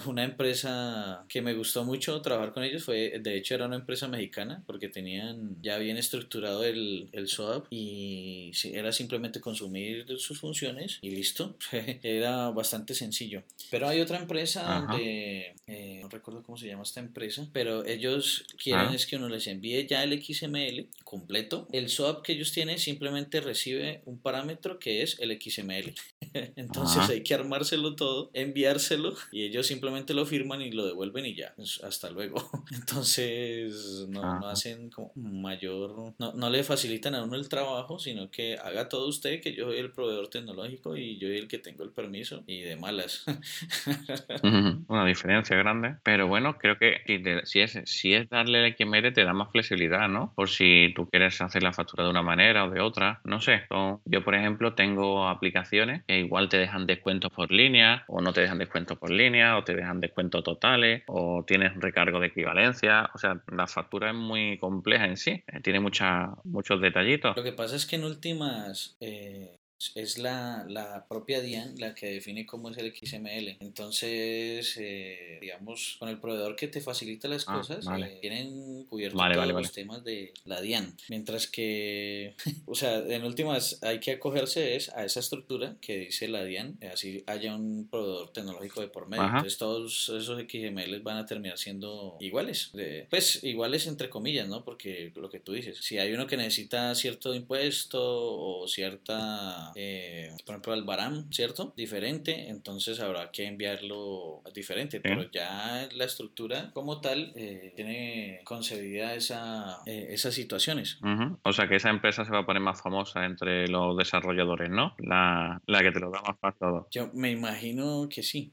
una 0.05 0.23
empresa 0.23 1.25
que 1.29 1.41
me 1.41 1.53
gustó 1.53 1.83
mucho 1.83 2.21
trabajar 2.21 2.53
con 2.53 2.63
ellos 2.63 2.83
fue, 2.83 3.19
de 3.19 3.37
hecho, 3.37 3.53
era 3.55 3.65
una 3.65 3.75
empresa 3.75 4.07
mexicana 4.07 4.63
porque 4.65 4.89
tenían 4.89 5.57
ya 5.61 5.77
bien 5.77 5.97
estructurado 5.97 6.63
el, 6.63 7.09
el 7.11 7.27
SOAP 7.27 7.67
y 7.69 8.51
era 8.73 8.91
simplemente 8.91 9.39
consumir 9.39 10.05
sus 10.17 10.39
funciones 10.39 10.99
y 11.01 11.11
listo. 11.11 11.55
era 12.03 12.49
bastante 12.49 12.93
sencillo. 12.93 13.43
Pero 13.69 13.87
hay 13.87 14.01
otra 14.01 14.17
empresa 14.17 14.87
de, 14.95 15.55
eh, 15.67 15.99
no 16.01 16.09
recuerdo 16.09 16.43
cómo 16.43 16.57
se 16.57 16.67
llama 16.67 16.83
esta 16.83 16.99
empresa, 16.99 17.47
pero 17.51 17.85
ellos 17.85 18.45
quieren 18.61 18.91
es 18.95 19.05
que 19.05 19.17
uno 19.17 19.29
les 19.29 19.47
envíe 19.47 19.85
ya 19.87 20.03
el 20.03 20.21
XML 20.21 20.87
completo. 21.03 21.67
El 21.71 21.89
SOAP 21.89 22.23
que 22.23 22.33
ellos 22.33 22.51
tienen 22.51 22.79
simplemente 22.79 23.41
recibe 23.41 24.01
un 24.05 24.19
parámetro 24.19 24.79
que 24.79 25.01
es 25.03 25.19
el 25.19 25.39
XML. 25.39 25.93
Entonces 26.55 27.09
hay 27.09 27.23
que 27.23 27.33
armárselo 27.33 27.95
todo, 27.95 28.29
enviárselo 28.33 29.13
y 29.31 29.43
ellos 29.43 29.67
simplemente 29.67 30.13
lo 30.13 30.25
firman 30.25 30.61
y 30.61 30.71
lo 30.71 30.85
devuelven 30.85 31.25
y 31.25 31.35
ya. 31.35 31.53
Pues, 31.55 31.81
hasta 31.83 32.09
luego. 32.09 32.49
Entonces 32.71 34.05
no, 34.09 34.39
no 34.39 34.47
hacen 34.47 34.89
como 34.89 35.11
mayor, 35.15 36.13
no, 36.19 36.33
no, 36.33 36.49
le 36.49 36.63
facilitan 36.63 37.15
a 37.15 37.23
uno 37.23 37.35
el 37.35 37.49
trabajo, 37.49 37.99
sino 37.99 38.29
que 38.29 38.57
haga 38.57 38.89
todo 38.89 39.07
usted, 39.07 39.41
que 39.41 39.53
yo 39.53 39.65
soy 39.65 39.77
el 39.77 39.91
proveedor 39.91 40.27
tecnológico 40.27 40.97
y 40.97 41.17
yo 41.17 41.27
soy 41.27 41.37
el 41.37 41.47
que 41.47 41.59
tengo 41.59 41.83
el 41.83 41.91
permiso 41.91 42.43
y 42.47 42.61
de 42.61 42.75
malas. 42.75 43.25
Una 44.87 45.05
diferencia 45.05 45.55
grande, 45.55 45.95
pero 46.03 46.27
bueno, 46.27 46.57
creo 46.57 46.77
que 46.77 47.01
si 47.45 47.61
es, 47.61 47.79
si 47.85 48.13
es 48.13 48.29
darle 48.29 48.65
el 48.65 48.75
XML 48.75 49.13
te 49.13 49.23
da 49.23 49.33
más 49.33 49.51
flexibilidad, 49.51 50.09
¿no? 50.09 50.33
Por 50.35 50.49
si 50.49 50.93
tú 50.95 51.09
quieres 51.09 51.39
hacer 51.41 51.63
la 51.63 51.73
factura 51.73 52.03
de 52.03 52.09
una 52.09 52.21
manera 52.21 52.65
o 52.65 52.69
de 52.69 52.81
otra, 52.81 53.21
no 53.23 53.39
sé. 53.39 53.63
Yo, 54.05 54.23
por 54.23 54.35
ejemplo, 54.35 54.73
tengo 54.73 55.27
aplicaciones 55.27 56.03
que 56.05 56.24
igual 56.25 56.49
te 56.49 56.57
dejan 56.57 56.85
descuentos 56.85 57.31
por 57.31 57.51
línea 57.51 58.03
o 58.07 58.21
no 58.21 58.33
te 58.33 58.41
dejan 58.41 58.57
descuentos 58.57 58.97
por 58.97 59.11
línea 59.11 59.57
o 59.57 59.63
te 59.63 59.75
dejan 59.75 59.99
descuentos 59.99 60.43
totales 60.43 61.03
o 61.07 61.43
tienes 61.45 61.73
recargo 61.75 62.19
de 62.19 62.27
equivalencia. 62.27 63.09
O 63.13 63.17
sea, 63.17 63.41
la 63.51 63.67
factura 63.67 64.09
es 64.09 64.15
muy 64.15 64.57
compleja 64.57 65.05
en 65.05 65.17
sí, 65.17 65.43
eh, 65.47 65.59
tiene 65.61 65.79
mucha, 65.79 66.31
muchos 66.43 66.81
detallitos. 66.81 67.35
Lo 67.35 67.43
que 67.43 67.53
pasa 67.53 67.75
es 67.75 67.85
que 67.85 67.95
en 67.95 68.03
últimas 68.03 68.97
eh, 68.99 69.57
es 69.95 70.17
la, 70.17 70.65
la, 70.69 71.05
propia 71.07 71.41
DIAN 71.41 71.75
la 71.77 71.93
que 71.93 72.07
define 72.07 72.45
cómo 72.45 72.69
es 72.69 72.77
el 72.77 72.93
XML. 72.95 73.57
Entonces, 73.59 74.75
eh, 74.77 75.37
digamos, 75.41 75.97
con 75.99 76.09
el 76.09 76.17
proveedor 76.19 76.55
que 76.55 76.67
te 76.67 76.81
facilita 76.81 77.27
las 77.27 77.45
ah, 77.47 77.57
cosas, 77.57 77.85
eh, 77.85 78.17
tienen 78.21 78.85
cubiertos 78.85 79.19
todos 79.19 79.47
los 79.47 79.71
temas 79.71 80.03
de 80.03 80.33
la 80.45 80.61
DIAN. 80.61 80.95
Mientras 81.09 81.47
que, 81.47 82.35
o 82.65 82.75
sea, 82.75 82.99
en 82.99 83.23
últimas 83.23 83.83
hay 83.83 83.99
que 83.99 84.13
acogerse 84.13 84.75
es 84.75 84.89
a 84.89 85.03
esa 85.05 85.19
estructura 85.19 85.75
que 85.81 85.97
dice 85.99 86.27
la 86.27 86.43
DIAN, 86.43 86.79
así 86.91 87.23
haya 87.27 87.55
un 87.55 87.87
proveedor 87.89 88.31
tecnológico 88.31 88.81
de 88.81 88.87
por 88.87 89.07
medio. 89.07 89.25
Entonces, 89.25 89.57
todos 89.57 90.09
esos 90.09 90.41
XML 90.41 90.99
van 91.01 91.17
a 91.17 91.25
terminar 91.25 91.57
siendo 91.57 92.17
iguales. 92.19 92.71
pues, 93.09 93.43
iguales 93.43 93.87
entre 93.87 94.09
comillas, 94.09 94.47
¿no? 94.47 94.63
Porque 94.63 95.11
lo 95.15 95.29
que 95.29 95.39
tú 95.39 95.51
dices, 95.51 95.77
si 95.81 95.97
hay 95.97 96.13
uno 96.13 96.27
que 96.27 96.37
necesita 96.37 96.95
cierto 96.95 97.35
impuesto 97.35 97.99
o 98.01 98.67
cierta 98.67 99.65
eh, 99.75 100.31
por 100.45 100.55
ejemplo, 100.55 100.73
al 100.73 100.83
Baram, 100.83 101.31
¿cierto? 101.31 101.73
Diferente, 101.75 102.49
entonces 102.49 102.99
habrá 103.01 103.29
que 103.31 103.45
enviarlo 103.45 104.41
diferente, 104.53 105.01
pero 105.01 105.29
ya 105.31 105.87
la 105.93 106.05
estructura 106.05 106.71
como 106.73 107.01
tal 107.01 107.33
eh, 107.35 107.73
tiene 107.75 108.39
concebida 108.45 109.15
esa, 109.15 109.81
eh, 109.85 110.07
esas 110.11 110.33
situaciones. 110.33 110.97
O 111.43 111.53
sea 111.53 111.67
que 111.67 111.75
esa 111.75 111.89
empresa 111.89 112.23
se 112.23 112.31
va 112.31 112.39
a 112.39 112.45
poner 112.45 112.61
más 112.61 112.81
famosa 112.81 113.25
entre 113.25 113.67
los 113.67 113.97
desarrolladores, 113.97 114.69
¿no? 114.69 114.95
La, 114.97 115.61
la 115.67 115.83
que 115.83 115.91
te 115.91 115.99
lo 115.99 116.09
da 116.09 116.21
más 116.21 116.39
fácil. 116.39 116.55
Yo 116.91 117.09
me 117.13 117.31
imagino 117.31 118.07
que 118.09 118.23
sí. 118.23 118.51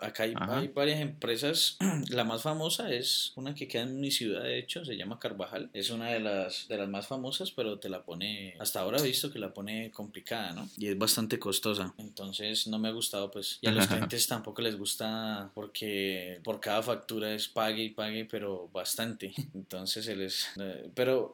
acá 0.00 0.24
hay, 0.24 0.34
hay, 0.36 0.68
varias 0.68 1.00
empresas. 1.00 1.78
la 2.10 2.24
más 2.24 2.42
famosa 2.42 2.92
es 2.92 3.32
una 3.36 3.54
que 3.54 3.68
queda 3.68 3.82
en 3.82 4.00
mi 4.00 4.10
ciudad, 4.10 4.42
de 4.42 4.58
hecho, 4.58 4.84
se 4.84 4.96
llama 4.96 5.18
Carvajal. 5.18 5.70
Es 5.72 5.90
una 5.90 6.10
de 6.10 6.20
las, 6.20 6.68
de 6.68 6.76
las 6.76 6.88
más 6.88 7.06
famosas, 7.06 7.52
pero 7.52 7.78
te 7.78 7.88
la 7.88 8.02
pone, 8.02 8.54
hasta 8.58 8.80
ahora 8.80 8.98
he 8.98 9.02
visto 9.02 9.32
que 9.32 9.38
la 9.38 9.54
pone 9.54 9.90
complicada 9.90 10.31
y 10.76 10.88
es 10.88 10.98
bastante 10.98 11.38
costosa. 11.38 11.94
Entonces 11.98 12.66
no 12.66 12.78
me 12.78 12.88
ha 12.88 12.92
gustado, 12.92 13.30
pues. 13.30 13.58
Y 13.60 13.68
a 13.68 13.72
los 13.72 13.86
clientes 13.88 14.26
tampoco 14.26 14.62
les 14.62 14.76
gusta 14.76 15.50
porque 15.54 16.40
por 16.42 16.60
cada 16.60 16.82
factura 16.82 17.32
es 17.34 17.48
pague 17.48 17.84
y 17.84 17.90
pague, 17.90 18.24
pero 18.24 18.68
bastante. 18.72 19.32
Entonces 19.54 20.04
se 20.04 20.16
les... 20.16 20.48
Eh, 20.60 20.90
pero, 20.94 21.32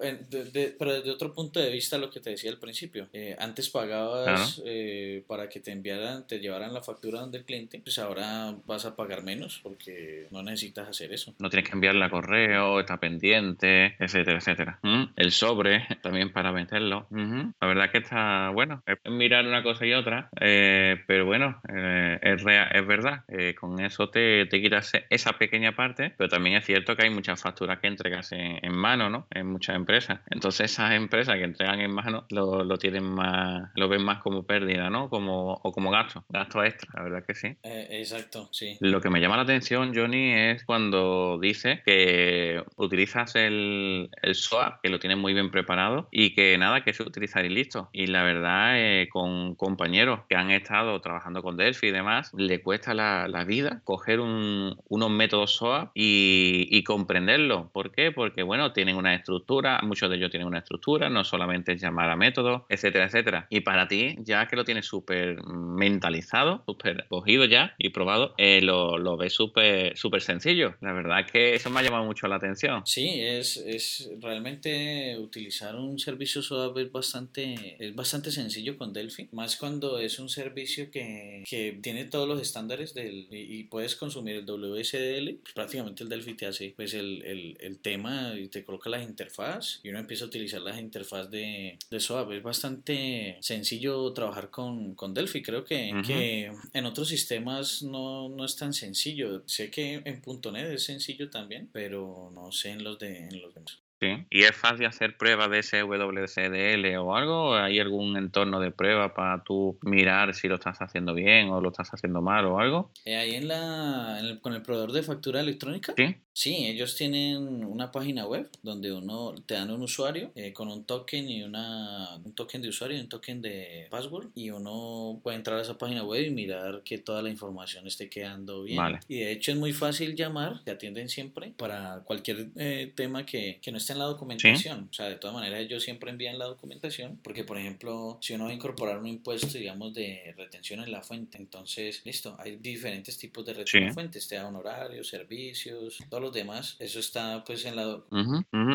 pero 0.79 0.95
desde 0.95 1.11
otro 1.11 1.33
punto 1.33 1.61
de 1.61 1.71
vista, 1.71 1.99
lo 1.99 2.11
que 2.11 2.21
te 2.21 2.31
decía 2.31 2.51
al 2.51 2.59
principio, 2.59 3.09
eh, 3.13 3.37
antes 3.39 3.69
pagabas 3.71 4.63
eh, 4.65 5.23
para 5.27 5.49
que 5.49 5.61
te 5.61 5.73
enviaran, 5.73 6.27
te 6.27 6.39
llevaran 6.39 6.73
la 6.73 6.83
factura 6.83 7.21
donde 7.21 7.39
el 7.39 7.45
cliente, 7.45 7.81
pues 7.81 7.99
ahora 7.99 8.55
vas 8.67 8.85
a 8.85 8.97
pagar 8.97 9.23
menos 9.23 9.61
porque 9.63 10.29
no 10.31 10.43
necesitas 10.43 10.89
hacer 10.89 11.13
eso. 11.13 11.35
No 11.39 11.51
tienes 11.51 11.69
que 11.69 11.75
enviarle 11.75 12.05
a 12.05 12.11
correo, 12.11 12.81
está 12.81 12.99
pendiente, 12.99 13.97
etcétera, 13.99 14.39
etcétera. 14.39 14.79
¿Mm? 14.83 15.05
El 15.17 15.33
sobre 15.33 15.87
también 16.03 16.33
para 16.33 16.51
venderlo. 16.51 17.07
La 17.11 17.67
verdad 17.67 17.91
que 17.91 17.99
está 17.99 18.51
bueno 18.51 18.83
mirar 19.11 19.47
una 19.47 19.63
cosa 19.63 19.87
y 19.87 19.93
otra, 19.93 20.29
eh, 20.41 20.97
pero 21.07 21.27
bueno, 21.27 21.61
eh, 21.69 22.19
es, 22.23 22.43
es 22.43 22.87
verdad, 22.87 23.25
eh, 23.29 23.55
con 23.55 23.81
eso 23.81 24.09
te, 24.09 24.47
te, 24.47 24.61
quitas 24.61 24.93
esa 25.11 25.33
pequeña 25.35 25.73
parte, 25.73 26.15
pero 26.17 26.29
también 26.29 26.57
es 26.57 26.65
cierto 26.65 26.97
que 26.97 27.05
hay 27.05 27.11
muchas 27.11 27.41
facturas 27.41 27.79
que 27.81 27.89
entregas 27.89 28.33
en, 28.33 28.73
mano, 28.73 29.11
¿no? 29.11 29.27
En 29.31 29.47
muchas 29.47 29.77
empresas. 29.77 30.21
Entonces 30.31 30.73
esas 30.73 30.93
empresas 30.93 31.37
que 31.37 31.45
entregan 31.45 31.81
en 31.81 31.93
mano 31.93 32.27
lo, 32.31 32.65
lo, 32.65 32.79
tienen 32.79 33.05
más, 33.05 33.71
lo 33.75 33.89
ven 33.89 34.03
más 34.03 34.23
como 34.23 34.45
pérdida, 34.45 34.91
¿no? 34.91 35.09
Como, 35.09 35.55
o 35.55 35.73
como 35.73 35.91
gasto, 35.91 36.25
gasto 36.29 36.63
extra, 36.65 36.91
la 36.95 37.03
verdad 37.03 37.25
que 37.27 37.35
sí. 37.35 37.57
exacto, 37.63 38.49
sí. 38.53 38.77
Lo 38.81 39.01
que 39.01 39.11
me 39.11 39.21
llama 39.21 39.37
la 39.37 39.43
atención, 39.43 39.93
Johnny, 39.95 40.33
es 40.33 40.65
cuando 40.65 41.39
dice 41.41 41.83
que 41.85 42.63
utilizas 42.77 43.35
el, 43.37 44.11
el 44.23 44.35
SOA, 44.35 44.81
que 44.83 44.89
lo 44.89 44.99
tienes 44.99 45.19
muy 45.19 45.35
bien 45.35 45.51
preparado, 45.51 46.09
y 46.11 46.35
que 46.35 46.57
nada, 46.59 46.83
que 46.83 46.91
es 46.91 47.01
utilizar 47.01 47.45
y 47.45 47.49
listo. 47.49 47.91
Y 47.93 48.07
la 48.07 48.23
verdad 48.23 48.78
con 49.11 49.55
compañeros 49.55 50.21
que 50.29 50.37
han 50.37 50.51
estado 50.51 51.01
trabajando 51.01 51.43
con 51.43 51.57
Delphi 51.57 51.89
y 51.89 51.91
demás, 51.91 52.33
le 52.37 52.63
cuesta 52.63 52.95
la, 52.95 53.27
vida 53.47 53.81
coger 53.85 54.21
unos 54.21 55.11
métodos 55.11 55.57
SOA 55.57 55.93
y, 55.95 56.83
comprenderlo. 56.85 57.71
¿Por 57.73 57.93
qué? 57.93 58.13
Porque, 58.13 58.43
bueno, 58.43 58.73
tienen 58.73 58.97
una 58.97 59.15
estructura, 59.15 59.81
muchos 59.83 60.11
de 60.11 60.17
ellos 60.17 60.31
tienen 60.31 60.49
una 60.49 60.59
estructura, 60.59 61.09
no 61.09 61.25
solamente 61.25 61.73
es 61.73 61.81
llamar 61.81 62.11
a 62.11 62.17
métodos, 62.17 62.63
etcétera, 62.69 63.07
etcétera. 63.07 63.47
Y 63.51 63.61
para 63.61 63.89
ti, 63.89 64.17
ya 64.21 64.47
que 64.47 64.57
lo 64.57 64.65
tienes 64.65 64.87
súper 64.87 65.43
mentalizado, 65.45 66.63
súper 66.67 67.07
cogido 67.09 67.45
ya 67.45 67.75
y 67.79 67.91
probado, 67.91 68.35
eh, 68.39 68.61
lo, 68.63 69.17
ves 69.17 69.33
súper 69.33 69.97
súper 69.97 70.23
sencillo. 70.23 70.77
La 70.81 70.93
verdad 70.93 71.21
es 71.21 71.31
que 71.31 71.55
eso 71.55 71.71
me 71.71 71.81
ha 71.81 71.83
llamado 71.83 72.05
mucho 72.05 72.27
la 72.29 72.37
atención. 72.37 72.83
Sí, 72.87 73.21
es, 73.21 73.57
es 73.57 74.11
realmente 74.21 75.17
utilizar 75.19 75.77
un 75.77 75.99
servicio 75.99 76.43
SOA 76.43 76.73
es 76.77 76.93
bastante, 76.93 77.77
es 77.79 77.95
bastante 77.95 78.31
sencillo 78.31 78.68
con 78.77 78.93
Delphi, 78.93 79.29
más 79.33 79.57
cuando 79.57 79.99
es 79.99 80.19
un 80.19 80.29
servicio 80.29 80.91
que, 80.91 81.45
que 81.49 81.79
tiene 81.83 82.05
todos 82.05 82.29
los 82.29 82.41
estándares 82.41 82.95
del, 82.95 83.27
y, 83.31 83.65
puedes 83.65 83.97
consumir 83.97 84.37
el 84.37 84.47
WSDL, 84.47 85.39
pues 85.43 85.55
prácticamente 85.55 86.03
el 86.03 86.09
Delphi 86.09 86.35
te 86.35 86.47
hace 86.47 86.73
pues 86.77 86.95
el, 86.95 87.23
el, 87.25 87.57
el, 87.61 87.79
tema 87.79 88.35
y 88.37 88.49
te 88.49 88.65
coloca 88.65 88.91
las 88.91 89.03
interfaz 89.03 89.81
y 89.83 89.91
uno 89.91 89.99
empieza 89.99 90.25
a 90.25 90.29
utilizar 90.29 90.61
las 90.61 90.79
interfaz 90.79 91.31
de, 91.31 91.79
de 91.91 92.01
SOAP. 92.01 92.33
Es 92.33 92.43
bastante 92.43 93.37
sencillo 93.41 94.13
trabajar 94.13 94.51
con, 94.51 94.95
con 94.95 95.15
Delphi, 95.15 95.43
creo 95.43 95.65
que, 95.65 95.93
que 96.07 96.53
en 96.73 96.87
otros 96.87 97.09
sistemas 97.09 97.83
no, 97.83 98.29
no, 98.29 98.45
es 98.45 98.57
tan 98.57 98.73
sencillo. 98.73 99.43
Sé 99.47 99.71
que 99.71 100.03
en 100.05 100.23
.NET 100.53 100.73
es 100.73 100.85
sencillo 100.85 101.31
también, 101.31 101.69
pero 101.73 102.31
no 102.35 102.53
sé 102.53 102.71
en 102.71 102.85
los, 102.85 102.99
de, 102.99 103.19
en 103.19 103.41
los 103.41 103.55
demás. 103.55 103.79
Sí. 104.01 104.27
¿Y 104.31 104.43
es 104.43 104.55
fácil 104.55 104.87
hacer 104.87 105.17
pruebas 105.17 105.51
de 105.51 105.59
ese 105.59 105.83
WCDL 105.83 106.97
o 106.99 107.17
algo? 107.17 107.57
¿Hay 107.57 107.81
algún 107.81 108.17
entorno 108.17 108.61
de 108.61 108.71
prueba 108.71 109.15
para 109.15 109.43
tú 109.43 109.79
mirar 109.83 110.35
si 110.35 110.49
lo 110.49 110.55
estás 110.55 110.79
haciendo 110.81 111.15
bien 111.15 111.49
o 111.49 111.61
lo 111.61 111.71
estás 111.71 111.91
haciendo 111.91 112.23
mal 112.23 112.45
o 112.47 112.59
algo? 112.59 112.93
Eh, 113.05 113.17
ahí 113.17 113.35
en 113.35 113.49
la, 113.49 114.39
con 114.41 114.55
el 114.55 114.63
proveedor 114.63 114.93
de 114.93 115.03
factura 115.03 115.41
electrónica. 115.41 115.95
Sí. 115.97 116.17
Sí, 116.39 116.67
ellos 116.67 116.95
tienen 116.95 117.65
una 117.65 117.91
página 117.91 118.25
web 118.25 118.49
donde 118.63 118.93
uno 118.93 119.35
te 119.45 119.55
dan 119.55 119.73
un 119.73 119.83
usuario 119.83 120.31
eh, 120.37 120.53
con 120.53 120.69
un 120.69 120.85
token 120.85 121.29
y 121.29 121.43
una 121.43 122.15
un 122.25 122.33
token 122.33 122.63
de 122.63 122.69
usuario 122.69 122.97
y 122.97 123.01
un 123.01 123.09
token 123.09 123.43
de 123.43 123.89
password 123.91 124.29
y 124.37 124.51
uno 124.51 125.19
puede 125.21 125.37
entrar 125.37 125.59
a 125.59 125.63
esa 125.63 125.77
página 125.77 126.05
web 126.05 126.25
y 126.25 126.31
mirar 126.31 126.83
que 126.85 126.99
toda 126.99 127.23
la 127.23 127.29
información 127.29 127.89
esté 127.89 128.09
quedando 128.09 128.63
bien. 128.63 128.77
Vale. 128.77 129.01
Y 129.09 129.19
de 129.19 129.33
hecho 129.33 129.51
es 129.51 129.59
muy 129.59 129.73
fácil 129.73 130.15
llamar, 130.15 130.63
te 130.63 130.71
atienden 130.71 131.09
siempre 131.09 131.55
para 131.57 132.05
cualquier 132.05 132.51
eh, 132.55 132.93
tema 132.95 133.27
que, 133.27 133.59
que 133.61 133.73
no 133.73 133.79
esté 133.79 133.88
está 133.89 133.95
en 133.95 133.99
la 134.01 134.05
documentación. 134.07 134.89
O 134.91 134.93
sea, 134.93 135.07
de 135.07 135.17
todas 135.17 135.35
maneras 135.35 135.61
ellos 135.61 135.83
siempre 135.83 136.11
envían 136.11 136.39
la 136.39 136.45
documentación 136.45 137.19
porque, 137.23 137.45
por 137.45 137.59
ejemplo, 137.59 138.19
si 138.21 138.35
uno 138.35 138.45
va 138.45 138.51
a 138.51 138.55
incorporar 138.55 138.99
un 138.99 139.07
impuesto, 139.07 139.59
digamos, 139.59 139.95
de 139.95 140.35
retención 140.37 140.81
en 140.81 140.93
la 140.93 141.03
fuente, 141.03 141.39
entonces, 141.39 142.03
listo, 142.05 142.37
hay 142.39 142.57
diferentes 142.57 143.17
tipos 143.17 143.47
de 143.47 143.53
retención 143.53 143.83
en 143.85 143.89
la 143.89 143.95
fuente, 143.95 144.19
este 144.19 144.39
honorarios, 144.39 145.09
servicios, 145.09 145.99
todos 146.09 146.23
los 146.23 146.33
demás, 146.33 146.77
eso 146.79 147.01
está 147.01 147.43
pues 147.45 147.65
en 147.65 147.77
la... 147.77 147.99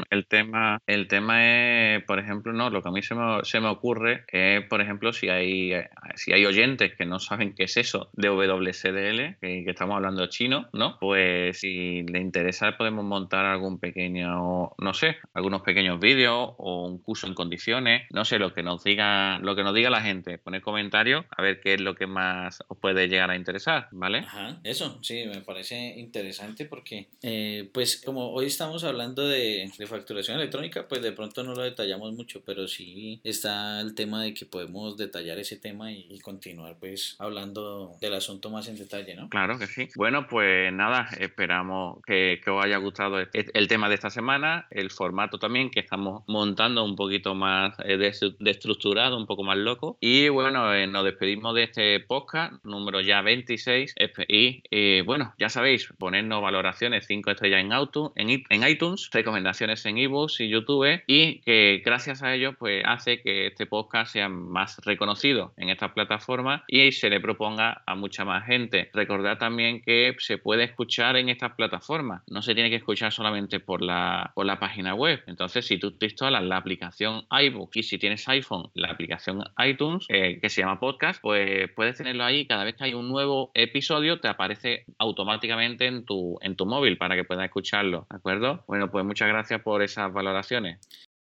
El 0.09 0.25
tema 0.27 0.79
el 0.87 1.07
tema 1.07 1.95
es, 1.95 2.03
por 2.05 2.19
ejemplo, 2.19 2.53
no, 2.53 2.69
lo 2.69 2.81
que 2.81 2.89
a 2.89 2.91
mí 2.91 3.01
se 3.01 3.15
me, 3.15 3.43
se 3.43 3.59
me 3.59 3.67
ocurre 3.67 4.25
es, 4.31 4.65
por 4.67 4.81
ejemplo, 4.81 5.13
si 5.13 5.29
hay 5.29 5.73
si 6.15 6.33
hay 6.33 6.45
oyentes 6.45 6.95
que 6.95 7.05
no 7.05 7.19
saben 7.19 7.53
qué 7.53 7.63
es 7.63 7.77
eso 7.77 8.09
de 8.13 8.29
WCDL, 8.29 9.37
que, 9.39 9.63
que 9.63 9.69
estamos 9.69 9.95
hablando 9.95 10.27
chino, 10.27 10.67
¿no? 10.73 10.97
Pues 10.99 11.59
si 11.59 12.03
le 12.03 12.19
interesa 12.19 12.77
podemos 12.77 13.05
montar 13.05 13.45
algún 13.45 13.79
pequeño, 13.79 14.71
no 14.77 14.93
sé, 14.93 15.02
algunos 15.33 15.61
pequeños 15.61 15.99
vídeos 15.99 16.51
o 16.57 16.85
un 16.85 16.99
curso 16.99 17.27
en 17.27 17.33
condiciones, 17.33 18.03
no 18.11 18.25
sé, 18.25 18.39
lo 18.39 18.53
que 18.53 18.63
nos 18.63 18.83
diga, 18.83 19.39
lo 19.39 19.55
que 19.55 19.63
nos 19.63 19.73
diga 19.73 19.89
la 19.89 20.01
gente, 20.01 20.37
poner 20.37 20.61
comentarios 20.61 21.25
a 21.35 21.41
ver 21.41 21.59
qué 21.61 21.75
es 21.75 21.81
lo 21.81 21.95
que 21.95 22.07
más 22.07 22.63
os 22.67 22.77
puede 22.77 23.07
llegar 23.07 23.29
a 23.29 23.35
interesar, 23.35 23.87
¿vale? 23.91 24.19
Ajá, 24.19 24.59
eso, 24.63 24.99
sí, 25.01 25.25
me 25.25 25.41
parece 25.41 25.95
interesante 25.97 26.65
porque, 26.65 27.09
eh, 27.21 27.69
pues 27.73 28.01
como 28.03 28.31
hoy 28.31 28.45
estamos 28.45 28.83
hablando 28.83 29.27
de, 29.27 29.71
facturación 29.87 30.37
electrónica, 30.37 30.87
pues 30.87 31.01
de 31.01 31.11
pronto 31.11 31.43
no 31.43 31.53
lo 31.53 31.61
detallamos 31.61 32.13
mucho, 32.13 32.41
pero 32.45 32.67
sí 32.67 33.19
está 33.23 33.81
el 33.81 33.95
tema 33.95 34.23
de 34.23 34.33
que 34.33 34.45
podemos 34.45 34.97
detallar 34.97 35.37
ese 35.37 35.57
tema 35.57 35.91
y, 35.91 36.19
continuar 36.23 36.77
pues 36.79 37.17
hablando 37.19 37.97
del 37.99 38.13
asunto 38.13 38.49
más 38.49 38.67
en 38.69 38.77
detalle, 38.77 39.13
¿no? 39.15 39.27
Claro 39.29 39.59
que 39.59 39.67
sí. 39.67 39.89
Bueno, 39.95 40.25
pues 40.27 40.71
nada, 40.71 41.09
esperamos 41.19 42.01
que, 42.05 42.39
que 42.41 42.49
os 42.49 42.63
haya 42.63 42.77
gustado 42.77 43.17
el 43.19 43.67
tema 43.67 43.89
de 43.89 43.95
esta 43.95 44.09
semana, 44.09 44.67
el 44.71 44.89
formato 44.93 45.37
también 45.37 45.69
que 45.69 45.79
estamos 45.79 46.23
montando 46.27 46.83
un 46.83 46.95
poquito 46.95 47.35
más 47.35 47.75
eh, 47.83 47.97
destructurado, 48.39 49.17
un 49.17 49.25
poco 49.25 49.43
más 49.43 49.57
loco. 49.57 49.97
Y 49.99 50.29
bueno, 50.29 50.73
eh, 50.73 50.87
nos 50.87 51.03
despedimos 51.03 51.55
de 51.55 51.63
este 51.63 51.99
podcast, 51.99 52.53
número 52.63 53.01
ya 53.01 53.21
26. 53.21 53.95
Y 54.27 54.63
eh, 54.71 55.03
bueno, 55.05 55.33
ya 55.37 55.49
sabéis, 55.49 55.89
ponernos 55.97 56.41
valoraciones 56.41 57.05
5 57.07 57.31
estrellas 57.31 57.61
en, 57.61 57.73
auto, 57.73 58.13
en, 58.15 58.29
en 58.29 58.67
iTunes, 58.67 59.09
recomendaciones 59.11 59.85
en 59.85 59.97
ebooks 59.97 60.39
y 60.41 60.49
YouTube 60.49 61.01
y 61.07 61.39
que 61.41 61.81
gracias 61.85 62.23
a 62.23 62.33
ello 62.33 62.53
pues 62.53 62.83
hace 62.85 63.21
que 63.21 63.47
este 63.47 63.65
podcast 63.65 64.13
sea 64.13 64.29
más 64.29 64.77
reconocido 64.83 65.53
en 65.57 65.69
estas 65.69 65.91
plataformas 65.91 66.61
y 66.67 66.91
se 66.91 67.09
le 67.09 67.19
proponga 67.19 67.83
a 67.85 67.95
mucha 67.95 68.25
más 68.25 68.45
gente. 68.45 68.89
Recordad 68.93 69.37
también 69.37 69.81
que 69.81 70.15
se 70.19 70.37
puede 70.37 70.63
escuchar 70.63 71.15
en 71.17 71.29
estas 71.29 71.53
plataformas, 71.53 72.23
no 72.27 72.41
se 72.41 72.53
tiene 72.53 72.69
que 72.69 72.77
escuchar 72.77 73.11
solamente 73.11 73.59
por 73.59 73.81
la, 73.81 74.31
por 74.35 74.45
la 74.45 74.59
web. 74.91 75.23
Entonces, 75.27 75.65
si 75.65 75.77
tú 75.77 75.97
te 75.97 76.07
instalas 76.07 76.43
la 76.43 76.57
aplicación 76.57 77.25
iBook 77.31 77.71
y 77.75 77.83
si 77.83 77.97
tienes 77.97 78.27
iPhone, 78.27 78.69
la 78.73 78.89
aplicación 78.89 79.43
iTunes, 79.65 80.05
eh, 80.09 80.39
que 80.41 80.49
se 80.49 80.61
llama 80.61 80.79
podcast, 80.79 81.21
pues 81.21 81.69
puedes 81.75 81.97
tenerlo 81.97 82.23
ahí. 82.23 82.45
Cada 82.45 82.63
vez 82.65 82.75
que 82.75 82.83
hay 82.83 82.93
un 82.93 83.07
nuevo 83.07 83.51
episodio, 83.53 84.19
te 84.19 84.27
aparece 84.27 84.85
automáticamente 84.97 85.85
en 85.85 86.05
tu, 86.05 86.37
en 86.41 86.55
tu 86.55 86.65
móvil 86.65 86.97
para 86.97 87.15
que 87.15 87.23
puedas 87.23 87.45
escucharlo. 87.45 88.05
¿De 88.09 88.17
acuerdo? 88.17 88.63
Bueno, 88.67 88.91
pues 88.91 89.05
muchas 89.05 89.29
gracias 89.29 89.61
por 89.61 89.81
esas 89.81 90.11
valoraciones. 90.11 90.79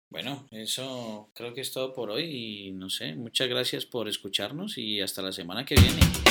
Bueno, 0.10 0.47
eso 0.51 1.29
creo 1.36 1.53
que 1.53 1.62
es 1.62 1.73
todo 1.73 1.93
por 1.93 2.10
hoy 2.10 2.23
y 2.23 2.71
no 2.71 2.89
sé, 2.89 3.15
muchas 3.15 3.49
gracias 3.49 3.86
por 3.86 4.08
escucharnos 4.08 4.77
y 4.77 5.01
hasta 5.01 5.21
la 5.21 5.31
semana 5.31 5.65
que 5.65 5.75
viene. 5.75 6.24